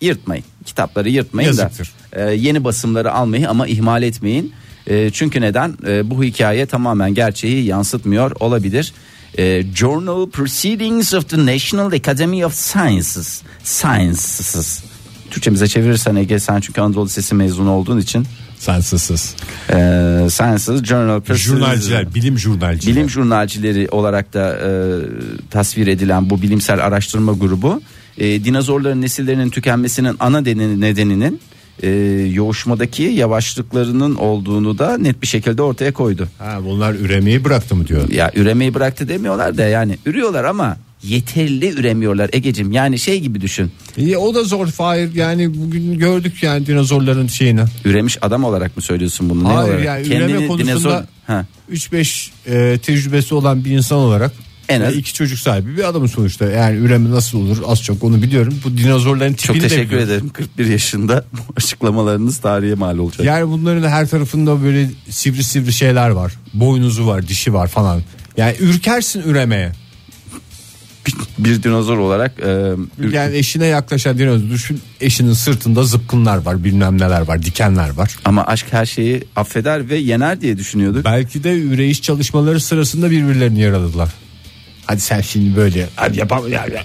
[0.00, 0.44] yırtmayın.
[0.64, 1.92] Kitapları yırtmayın Yazıktır.
[2.14, 4.52] da e, yeni basımları almayı ama ihmal etmeyin.
[4.86, 5.74] E, çünkü neden?
[5.86, 8.92] E, bu hikaye tamamen gerçeği yansıtmıyor olabilir.
[9.38, 13.42] E, Journal Proceedings of the National Academy of Sciences.
[13.64, 14.82] Sciences.
[15.30, 18.26] Türkçemize çevirirsen Ege sen çünkü Anadolu Lisesi mezunu olduğun için
[18.64, 19.34] Sensasız.
[19.70, 19.74] e,
[20.30, 22.94] Sciences Journal Jurnalciler, bilim jurnalciler.
[22.96, 24.68] bilim jurnalcileri olarak da e,
[25.50, 27.82] tasvir edilen bu bilimsel araştırma grubu
[28.18, 31.40] e, dinozorların nesillerinin tükenmesinin ana nedeni- nedeninin
[31.82, 31.88] e,
[32.32, 36.28] yoğuşmadaki yavaşlıklarının olduğunu da net bir şekilde ortaya koydu.
[36.38, 38.08] Ha, bunlar üremeyi bıraktı mı diyor.
[38.10, 40.76] Ya üremeyi bıraktı demiyorlar da yani ürüyorlar ama
[41.08, 42.72] yeterli üremiyorlar Egecim.
[42.72, 43.72] Yani şey gibi düşün.
[43.96, 47.60] İyi o da zor Fahir yani bugün gördük yani dinozorların şeyini.
[47.84, 49.44] Üremiş adam olarak mı söylüyorsun bunu?
[49.44, 49.84] Ne Hayır olarak?
[49.84, 51.46] yani üreme konusunda Ha.
[51.72, 54.32] 3-5 e, tecrübesi olan bir insan olarak
[54.68, 58.04] En az- yani iki çocuk sahibi bir adamın sonuçta yani üreme nasıl olur az çok
[58.04, 58.54] onu biliyorum.
[58.64, 60.08] Bu dinozorların Çok tipini de teşekkür biliyorum.
[60.12, 60.28] ederim.
[60.28, 63.26] 41 yaşında bu açıklamalarınız tarihe mal olacak.
[63.26, 66.32] Yani bunların her tarafında böyle sivri sivri şeyler var.
[66.54, 68.02] Boynuzu var, dişi var falan.
[68.36, 69.72] Yani ürkersin üremeye.
[71.38, 72.72] Bir dinozor olarak e,
[73.12, 78.16] Yani eşine yaklaşan dinozor düşün eşinin sırtında zıpkınlar var bilmem neler var dikenler var.
[78.24, 81.04] ama aşk her şeyi affeder ve yener diye düşünüyorduk.
[81.04, 84.08] Belki de üreyiş çalışmaları sırasında birbirlerini yaraladılar.
[84.86, 86.66] Hadi sen şimdi böyle hadi yapalım ya.
[86.74, 86.84] ya.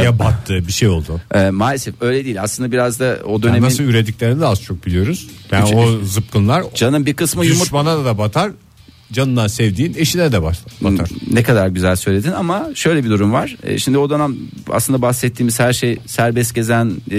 [0.00, 1.20] diye battı bir şey oldu.
[1.34, 2.42] E, maalesef öyle değil.
[2.42, 5.28] Aslında biraz da o Yani dönemin nasıl ürediklerini de az çok biliyoruz.
[5.50, 8.50] Yani o zıpkınlar canın bir kısmı yumurt düşmana da batar
[9.12, 10.58] canından sevdiğin eşine de batar.
[10.80, 11.08] batar.
[11.32, 13.56] Ne kadar güzel söyledin ama şöyle bir durum var.
[13.62, 14.36] E, Şimdi o dönem
[14.70, 17.16] aslında bahsettiğimiz her şey serbest gezen e,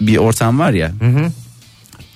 [0.00, 0.92] bir ortam var ya.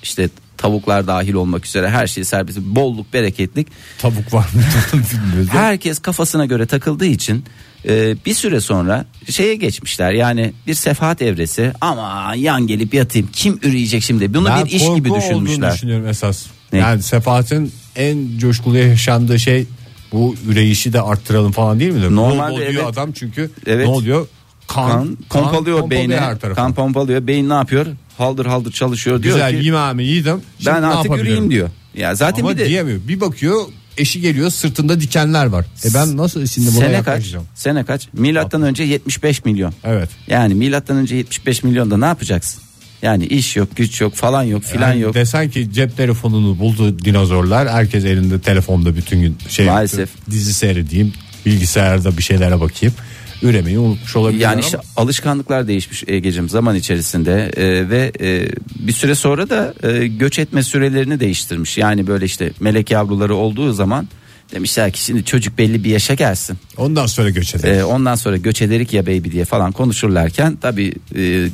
[0.03, 2.59] İşte tavuklar dahil olmak üzere her şey serbest.
[2.59, 3.67] Bolluk, bereketlik.
[3.99, 4.63] Tavuk var mı
[4.93, 5.49] bilmiyoruz.
[5.51, 7.45] Herkes kafasına göre takıldığı için
[7.89, 10.13] e, bir süre sonra şeye geçmişler.
[10.13, 13.29] Yani bir sefahat evresi ama yan gelip yatayım.
[13.33, 14.35] Kim üreyecek şimdi?
[14.35, 15.73] Bunu Ben bir iş gibi düşünmüşler.
[15.75, 16.47] düşünüyorum esas.
[16.73, 16.79] Ne?
[16.79, 19.67] Yani sefahatin en coşkulu yaşandığı şey
[20.13, 22.17] bu üreyişi de arttıralım falan değil mi?
[22.17, 22.85] Normalde Bol bol diyor evet.
[22.85, 23.87] adam çünkü Evet.
[23.87, 24.27] ne oluyor?
[24.67, 26.19] Kan, Kan, pompalıyor beyni.
[26.57, 27.27] Kan pompalıyor.
[27.27, 27.87] Beyin ne yapıyor?
[28.19, 30.41] Haldır haldır çalışıyor diyor Güzel ki yemeğimi yedim.
[30.59, 31.71] Şimdi ben artık yürüyeyim diyor.
[31.95, 33.01] Ya zaten Ama bir de diyemiyor.
[33.09, 33.63] Bir bakıyor
[33.99, 35.67] eşi geliyor sırtında dikenler var.
[35.85, 37.35] E ben nasıl şimdi buna sene kaç?
[37.55, 38.09] Sene kaç?
[38.13, 39.73] Milattan önce 75 milyon.
[39.85, 40.09] Evet.
[40.27, 42.63] Yani milattan önce 75 milyonda ne yapacaksın?
[43.03, 45.15] Yani iş yok, güç yok, falan yok, filan Yani yok.
[45.15, 47.69] Desen ki cep telefonunu buldu dinozorlar.
[47.69, 50.11] Herkes elinde telefonda bütün gün şey Maalesef.
[50.31, 51.13] dizi seyredeyim.
[51.47, 52.95] Bilgisayarda bir şeylere bakayım.
[53.43, 58.93] Üremeyi unutmuş olabilir Yani ama işte alışkanlıklar değişmiş Ege'cim zaman içerisinde e, ve e, bir
[58.93, 61.79] süre sonra da e, göç etme sürelerini değiştirmiş.
[61.79, 64.09] Yani böyle işte melek yavruları olduğu zaman
[64.55, 66.59] demişler ki şimdi çocuk belli bir yaşa gelsin.
[66.77, 67.79] ondan sonra göç edelim.
[67.79, 71.49] E, ondan sonra göç ederik ya baby diye falan konuşurlarken tabi e,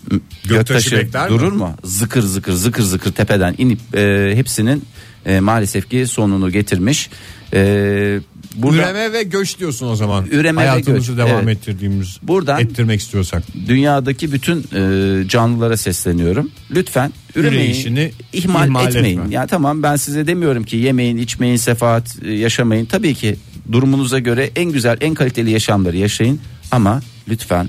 [0.45, 1.09] göktaşı mi?
[1.29, 1.75] durur mu?
[1.85, 4.85] Zıkır zıkır zıkır zıkır tepeden inip e, hepsinin
[5.27, 7.11] e, maalesef ki sonunu getirmiş.
[7.55, 8.21] E,
[8.55, 10.27] burada Üreme ve göç diyorsun o zaman.
[10.27, 11.57] Üreme ve Hayatımızı göç, devam evet.
[11.59, 13.43] ettirdiğimiz, Buradan- ettirmek istiyorsak.
[13.69, 16.51] dünyadaki bütün e, canlılara sesleniyorum.
[16.71, 19.19] Lütfen üremeyi Üreyişini ihmal, ihmal etmeyin.
[19.21, 19.35] etme.
[19.35, 22.87] Ya tamam ben size demiyorum ki yemeyin, içmeyin, sefahat e, yaşamayın.
[22.87, 23.37] Tabii ki
[23.73, 27.69] durumunuza göre en güzel, en kaliteli yaşamları yaşayın ama lütfen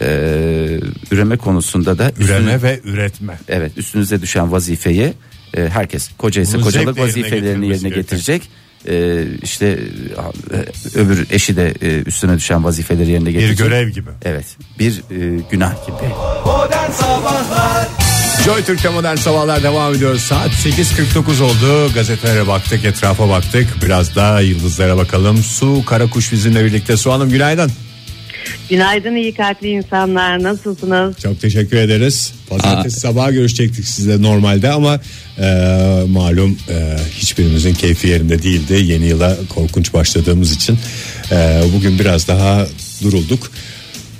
[0.00, 0.06] e,
[1.10, 3.38] üreme konusunda da üstüne- Üreme ve üretme.
[3.48, 5.12] evet üstünüze düşen vazifeyi
[5.56, 8.42] e, herkes koca ise Bunu kocalık yerine vazifelerini yerine getirecek.
[8.88, 9.66] E, işte
[10.52, 13.58] e, öbür eşi de e, üstüne düşen vazifeleri yerine Bir getirecek.
[13.58, 14.10] görev gibi.
[14.24, 14.44] Evet
[14.78, 16.08] bir e, günah gibi.
[16.46, 17.88] Modern Sabahlar
[18.44, 20.16] Joy Türk'te modern sabahlar devam ediyor.
[20.18, 21.92] Saat 8.49 oldu.
[21.94, 23.66] Gazetelere baktık, etrafa baktık.
[23.82, 25.36] Biraz daha yıldızlara bakalım.
[25.42, 26.96] Su Karakuş bizimle birlikte.
[26.96, 27.72] Su Hanım günaydın.
[28.70, 31.18] Günaydın iyi kalpli insanlar nasılsınız?
[31.18, 32.34] Çok teşekkür ederiz.
[32.48, 35.00] Pazartesi sabahı görüşecektik sizle normalde ama
[35.38, 35.46] e,
[36.08, 38.74] malum e, hiçbirimizin keyfi yerinde değildi.
[38.84, 40.78] Yeni yıla korkunç başladığımız için
[41.32, 42.66] e, bugün biraz daha
[43.02, 43.50] durulduk.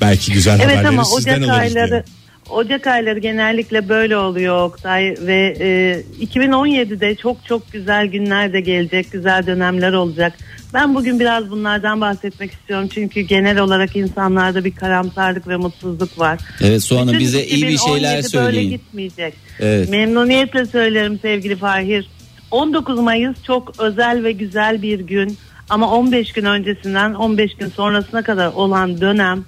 [0.01, 2.05] Belki güzel Evet haberleri ama sizden alırız diye.
[2.51, 9.13] Ocak ayları genellikle böyle oluyor Oktay ve e, 2017'de çok çok güzel günler de gelecek,
[9.13, 10.33] güzel dönemler olacak.
[10.75, 16.39] Ben bugün biraz bunlardan bahsetmek istiyorum çünkü genel olarak insanlarda bir karamsarlık ve mutsuzluk var.
[16.61, 18.55] Evet Su Hanım Bütün bize iyi bir şeyler 2017 söyleyin.
[18.55, 19.35] Böyle gitmeyecek.
[19.61, 19.89] Evet.
[19.89, 22.09] Memnuniyetle söylerim sevgili Fahir.
[22.51, 28.23] 19 Mayıs çok özel ve güzel bir gün ama 15 gün öncesinden 15 gün sonrasına
[28.23, 29.45] kadar olan dönem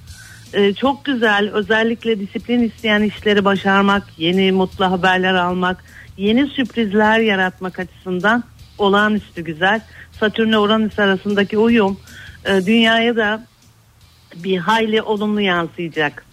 [0.54, 1.50] e, çok güzel.
[1.52, 5.84] Özellikle disiplin isteyen işleri başarmak, yeni mutlu haberler almak,
[6.18, 8.44] yeni sürprizler yaratmak açısından
[8.78, 9.80] olağanüstü güzel.
[10.20, 12.00] Satürn ile Uranüs arasındaki uyum
[12.44, 13.46] e, dünyaya da
[14.36, 16.24] bir hayli olumlu yansıyacak.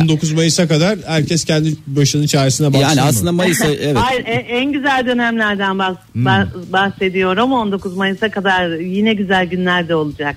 [0.00, 3.96] 19 Mayıs'a kadar herkes kendi başının çaresine baksın Yani aslında Mayıs ayı- evet.
[3.96, 7.52] Hayır e- en güzel dönemlerden bahs- bah- bahsediyorum.
[7.52, 10.36] 19 Mayıs'a kadar yine güzel günler de olacak.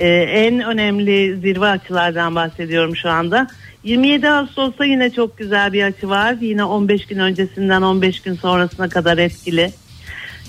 [0.00, 3.46] Ee, en önemli zirve açılardan bahsediyorum şu anda.
[3.84, 6.36] 27 Ağustos'ta yine çok güzel bir açı var.
[6.40, 9.70] Yine 15 gün öncesinden 15 gün sonrasına kadar etkili.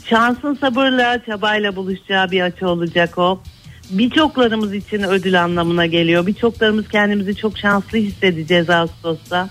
[0.10, 3.42] Şansın sabırla, çabayla buluşacağı bir açı olacak o.
[3.90, 6.28] Birçoklarımız için ödül anlamına geliyor.
[6.28, 9.50] Birçoklarımız kendimizi çok şanslı hissedeceğiz Ağustos'ta.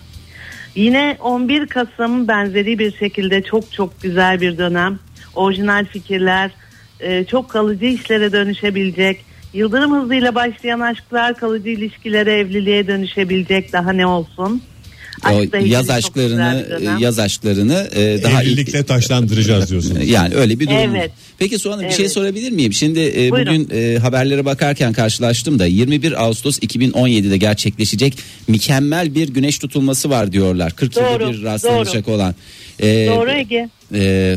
[0.74, 4.98] Yine 11 Kasım benzeri bir şekilde çok çok güzel bir dönem.
[5.34, 6.50] Orijinal fikirler,
[7.00, 9.29] e, çok kalıcı işlere dönüşebilecek.
[9.54, 13.72] Yıldırım hızıyla başlayan aşklar kalıcı ilişkilere, evliliğe dönüşebilecek.
[13.72, 14.62] Daha ne olsun?
[15.30, 16.98] O yaz aşklarını dönem.
[16.98, 20.08] yaz aşklarını e, daha Evlilikle taşlandıracağız diyorsunuz.
[20.08, 20.78] yani öyle bir durum.
[20.78, 21.10] Evet.
[21.38, 22.12] Peki Su Hanım bir şey Evet.
[22.12, 22.72] sorabilir miyim?
[22.72, 29.58] Şimdi e, bugün e, haberlere bakarken karşılaştım da 21 Ağustos 2017'de gerçekleşecek mükemmel bir güneş
[29.58, 30.72] tutulması var diyorlar.
[30.76, 32.34] 40 yılda Doğru, bir rastlanacak olan.
[32.80, 33.68] E, Doğru Ege.
[33.94, 34.36] e,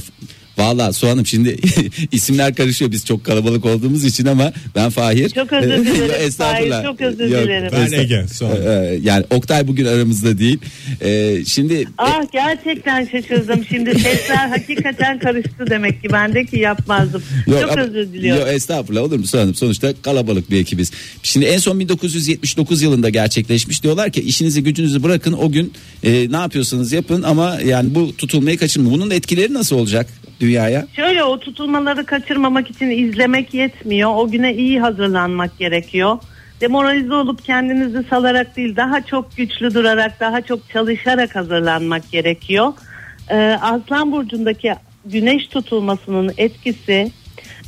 [0.57, 1.57] Valla Su Hanım şimdi
[2.11, 5.29] isimler karışıyor biz çok kalabalık olduğumuz için ama ben Fahir.
[5.29, 6.11] Çok özür dilerim.
[6.19, 6.83] Estağfurullah.
[6.83, 7.69] Fahir, çok özür Yok, dilerim.
[7.71, 8.25] Ben Ege.
[8.41, 10.59] Ee, Yani Oktay bugün aramızda değil.
[11.01, 13.65] Ee, şimdi Ah gerçekten şaşırdım.
[13.69, 16.07] Şimdi sesler hakikaten karıştı demek ki.
[16.13, 17.23] Ben de ki yapmazdım.
[17.45, 18.41] Çok ama- özür diliyorum.
[18.47, 19.55] Yok estağfurullah olur mu Su Hanım?
[19.55, 20.91] Sonuçta kalabalık bir ekibiz.
[21.23, 23.83] Şimdi en son 1979 yılında gerçekleşmiş.
[23.83, 28.57] Diyorlar ki işinizi gücünüzü bırakın o gün e, ne yapıyorsanız yapın ama yani bu tutulmayı
[28.57, 28.93] kaçırmayın.
[29.01, 30.07] Bunun etkileri nasıl olacak
[30.39, 30.87] dünyaya?
[30.95, 34.11] Şöyle o tutulmaları kaçırmamak için izlemek yetmiyor.
[34.15, 36.17] O güne iyi hazırlanmak gerekiyor.
[36.61, 42.73] Demoralize olup kendinizi salarak değil daha çok güçlü durarak daha çok çalışarak hazırlanmak gerekiyor.
[43.29, 44.73] Ee, Aslan Burcu'ndaki
[45.05, 47.11] güneş tutulmasının etkisi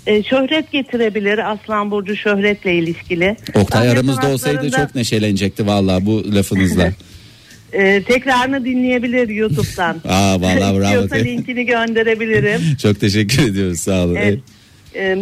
[0.08, 1.52] e, şöhret getirebilir.
[1.52, 3.38] Aslan Burcu şöhretle ilişkili.
[3.56, 6.92] Oktay aramızda olsaydı çok neşelenecekti vallahi bu lafınızla.
[7.76, 10.02] e, tekrarını dinleyebilir YouTube'dan.
[10.10, 10.84] Aa vallahi bravo.
[10.84, 12.62] İstiyorsa linkini gönderebilirim.
[12.82, 14.16] Çok teşekkür ediyoruz sağ olun.
[14.16, 14.40] Evet.
[14.96, 15.20] Em,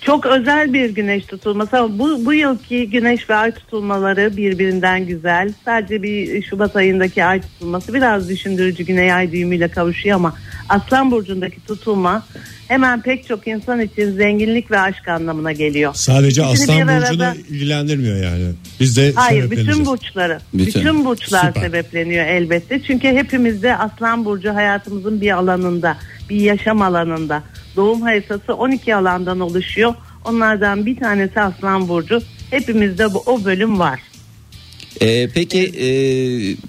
[0.00, 5.52] çok özel bir güneş tutulması ama bu, bu yılki güneş ve ay tutulmaları birbirinden güzel.
[5.64, 10.34] Sadece bir Şubat ayındaki ay tutulması biraz düşündürücü güney ay düğümüyle kavuşuyor ama
[10.68, 12.26] Aslan Burcu'ndaki tutulma
[12.68, 15.94] hemen pek çok insan için zenginlik ve aşk anlamına geliyor.
[15.94, 18.52] Sadece İkisini Aslan Burcu'nu arada- ilgilendirmiyor yani.
[18.80, 20.38] Biz de Hayır bütün burçları.
[20.54, 20.82] Bütün.
[20.82, 21.60] Bütün, burçlar Süper.
[21.62, 22.82] sebepleniyor elbette.
[22.82, 25.96] Çünkü hepimizde Aslan Burcu hayatımızın bir alanında,
[26.30, 27.42] bir yaşam alanında.
[27.76, 29.94] Doğum haritası 12 alandan oluşuyor.
[30.24, 32.22] Onlardan bir tanesi Aslan Burcu.
[32.50, 34.00] Hepimizde bu, o bölüm var.
[35.00, 35.86] Ee, peki e,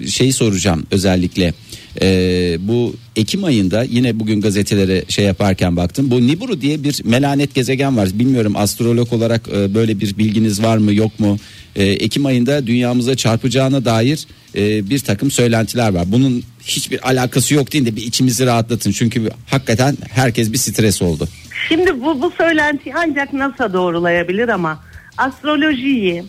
[0.07, 1.53] şeyi soracağım özellikle.
[2.01, 6.11] Ee, bu Ekim ayında yine bugün gazetelere şey yaparken baktım.
[6.11, 8.09] Bu Nibiru diye bir melanet gezegen var.
[8.13, 11.37] Bilmiyorum astrolog olarak e, böyle bir bilginiz var mı yok mu?
[11.75, 16.03] Ee, Ekim ayında dünyamıza çarpacağına dair e, bir takım söylentiler var.
[16.07, 18.91] Bunun hiçbir alakası yok değil de bir içimizi rahatlatın.
[18.91, 21.27] Çünkü hakikaten herkes bir stres oldu.
[21.69, 24.79] Şimdi bu, bu söylentiyi ancak NASA doğrulayabilir ama
[25.17, 26.23] astrolojiyi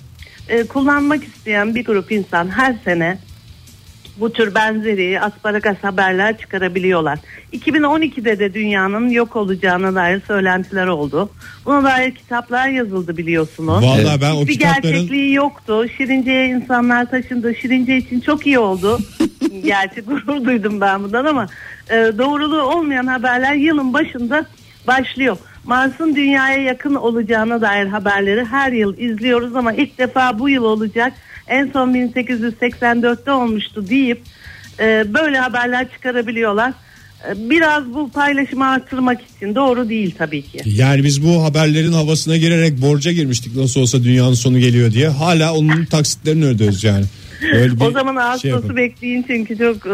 [0.48, 3.18] e, kullanmak isteyen bir grup insan her sene
[4.16, 7.18] bu tür benzeri asparagas haberler çıkarabiliyorlar.
[7.52, 11.30] 2012'de de dünyanın yok olacağına dair söylentiler oldu.
[11.64, 13.84] Buna dair kitaplar yazıldı biliyorsunuz.
[13.84, 15.86] Vallahi ben o Hiçbir kitapların gerçekliği yoktu.
[15.96, 17.54] Şirince'ye insanlar taşındı.
[17.54, 18.98] Şirince için çok iyi oldu.
[19.64, 21.46] Gerçi gurur duydum ben bundan ama
[21.90, 24.46] e, doğruluğu olmayan haberler yılın başında
[24.86, 25.36] başlıyor.
[25.64, 31.12] Mars'ın dünyaya yakın olacağına dair haberleri her yıl izliyoruz ama ilk defa bu yıl olacak.
[31.48, 34.20] En son 1884'te olmuştu deyip
[34.80, 36.70] e, böyle haberler çıkarabiliyorlar.
[37.30, 40.60] E, Biraz bu paylaşımı arttırmak için doğru değil tabii ki.
[40.64, 45.08] yani biz bu haberlerin havasına girerek borca girmiştik nasıl olsa dünyanın sonu geliyor diye.
[45.08, 47.04] Hala onun taksitlerini ödüyoruz yani.
[47.54, 48.76] Böyle bir O zaman şey Ağustos'u yapalım.
[48.76, 49.90] bekleyin çünkü çok e,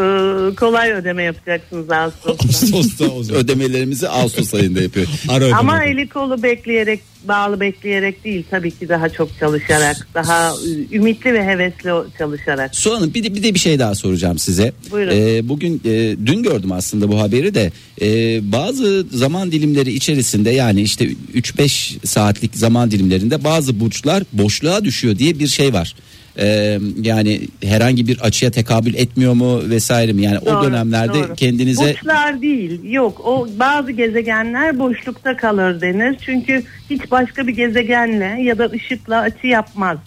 [0.55, 2.45] kolay ödeme yapacaksınız Ağustos'ta.
[2.49, 3.43] Ağustos'ta o zaman.
[3.45, 5.25] Ödemelerimizi Ağustos ayında yapıyoruz.
[5.29, 10.53] Ara Ama eli kolu bekleyerek bağlı bekleyerek değil tabii ki daha çok çalışarak daha
[10.93, 12.77] ümitli ve hevesli çalışarak.
[12.77, 14.73] Su Hanım bir de, bir de bir şey daha soracağım size.
[14.91, 15.13] Buyurun.
[15.15, 18.07] Ee, bugün e, dün gördüm aslında bu haberi de e,
[18.53, 21.05] bazı zaman dilimleri içerisinde yani işte
[21.35, 25.95] 3-5 saatlik zaman dilimlerinde bazı burçlar boşluğa düşüyor diye bir şey var.
[26.39, 31.35] Ee, yani herhangi bir açıya tekabül etmiyor mu vesaire mi yani o Doğru, dönemlerde doğru.
[31.35, 38.43] kendinize Burçlar değil yok o bazı gezegenler boşlukta kalır denir çünkü hiç başka bir gezegenle
[38.43, 39.99] ya da ışıkla açı yapmaz.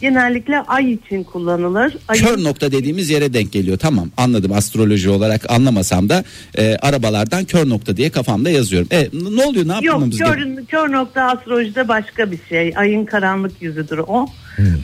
[0.00, 1.96] Genellikle ay için kullanılır.
[2.08, 3.78] Ayın- kör nokta dediğimiz yere denk geliyor.
[3.78, 6.24] Tamam anladım astroloji olarak anlamasam da
[6.58, 8.88] e, arabalardan kör nokta diye kafamda yazıyorum.
[8.90, 10.66] E, ne oluyor ne Yok yapmamız kör, gerekiyor?
[10.66, 12.72] kör nokta astrolojide başka bir şey.
[12.76, 14.26] Ayın karanlık yüzüdür o.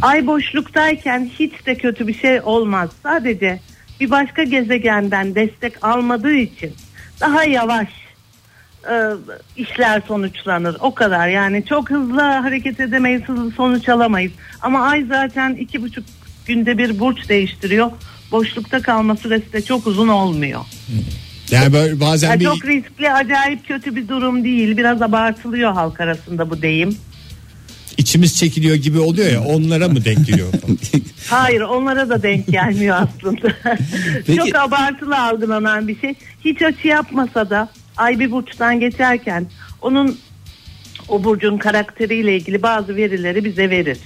[0.03, 2.91] Ay boşluktayken hiç de kötü bir şey olmaz.
[3.03, 3.61] Sadece
[4.01, 6.73] bir başka gezegenden destek almadığı için
[7.21, 7.89] daha yavaş
[8.91, 8.97] e,
[9.57, 10.77] işler sonuçlanır.
[10.81, 14.33] O kadar yani çok hızlı hareket edemeyiz, hızlı sonuç alamayız.
[14.63, 16.05] Ama ay zaten iki buçuk
[16.47, 17.91] günde bir burç değiştiriyor.
[18.33, 20.61] Boşlukta kalma süresi de çok uzun olmuyor.
[21.51, 24.77] Yani böyle bazen Yani bir çok riskli, acayip kötü bir durum değil.
[24.77, 26.97] Biraz abartılıyor halk arasında bu deyim.
[27.97, 30.49] içimiz çekiliyor gibi oluyor ya onlara mı denk geliyor?
[31.31, 33.49] Hayır, onlara da denk gelmiyor aslında.
[34.27, 36.15] Peki- Çok abartılı algılanan bir şey.
[36.45, 39.47] Hiç açı yapmasa da ay bir burçtan geçerken
[39.83, 40.19] onun
[41.09, 43.99] o burcun karakteriyle ilgili bazı verileri bize verir.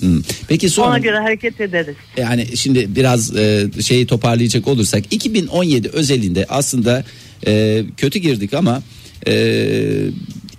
[0.00, 0.22] Hmm.
[0.48, 1.96] Peki sonra Ona göre hareket ederiz.
[2.16, 7.04] yani şimdi biraz e, şeyi toparlayacak olursak 2017 özelinde aslında
[7.46, 8.82] e, kötü girdik ama
[9.26, 9.32] e,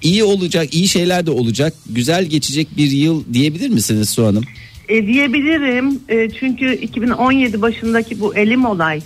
[0.01, 4.43] iyi olacak iyi şeyler de olacak güzel geçecek bir yıl diyebilir misiniz Su Hanım?
[4.89, 9.01] E, diyebilirim E, çünkü 2017 başındaki bu elim olay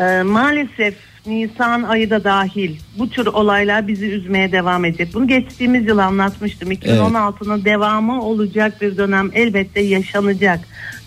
[0.00, 0.94] e, maalesef
[1.26, 5.14] Nisan ayı da dahil bu tür olaylar bizi üzmeye devam edecek.
[5.14, 6.72] Bunu geçtiğimiz yıl anlatmıştım.
[6.72, 10.60] 2016'nın devamı olacak bir dönem elbette yaşanacak.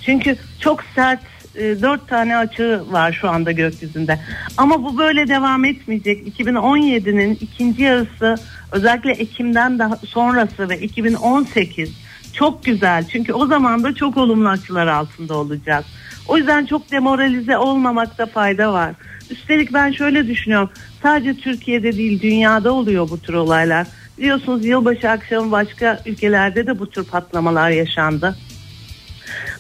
[0.06, 1.22] Çünkü çok sert
[1.56, 4.20] e, dört tane açığı var şu anda gökyüzünde.
[4.58, 6.40] Ama bu böyle devam etmeyecek.
[6.40, 8.36] 2017'nin ikinci yarısı
[8.72, 12.05] özellikle Ekim'den daha sonrası ve 2018
[12.36, 13.08] çok güzel.
[13.08, 15.86] Çünkü o zaman da çok olumlu açılar altında olacağız.
[16.28, 18.94] O yüzden çok demoralize olmamakta fayda var.
[19.30, 20.70] Üstelik ben şöyle düşünüyorum.
[21.04, 23.88] Sadece Türkiye'de değil dünyada oluyor bu tür olaylar.
[24.18, 28.38] Biliyorsunuz yılbaşı akşamı başka ülkelerde de bu tür patlamalar yaşandı.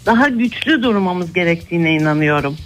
[0.05, 2.57] Daha güçlü durmamız gerektiğine inanıyorum.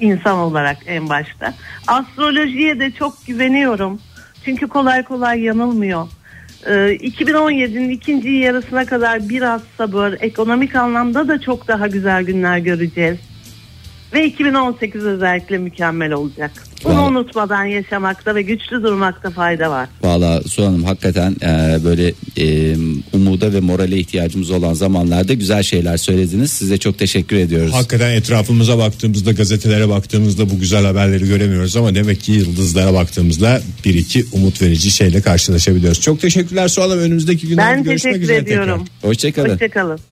[0.00, 1.54] İnsan olarak en başta.
[1.86, 4.00] Astrolojiye de çok güveniyorum.
[4.44, 6.08] Çünkü kolay kolay yanılmıyor.
[6.66, 13.29] Ee, 2017'nin ikinci yarısına kadar biraz sabır, ekonomik anlamda da çok daha güzel günler göreceğiz.
[14.12, 16.50] Ve 2018 özellikle mükemmel olacak.
[16.84, 19.88] Bunu Vallahi- unutmadan yaşamakta ve güçlü durmakta fayda var.
[20.02, 22.76] Valla Su Hanım hakikaten e, böyle e,
[23.12, 26.52] umuda ve morale ihtiyacımız olan zamanlarda güzel şeyler söylediniz.
[26.52, 27.72] Size çok teşekkür ediyoruz.
[27.72, 33.94] Hakikaten etrafımıza baktığımızda gazetelere baktığımızda bu güzel haberleri göremiyoruz ama demek ki yıldızlara baktığımızda bir
[33.94, 36.00] iki umut verici şeyle karşılaşabiliyoruz.
[36.00, 38.84] Çok teşekkürler Sualım önümüzdeki günlerde Ben görüşmek teşekkür üzere ediyorum.
[38.84, 39.10] tekrar.
[39.10, 39.48] Hoşçakalın.
[39.50, 40.00] Hoşçakalın.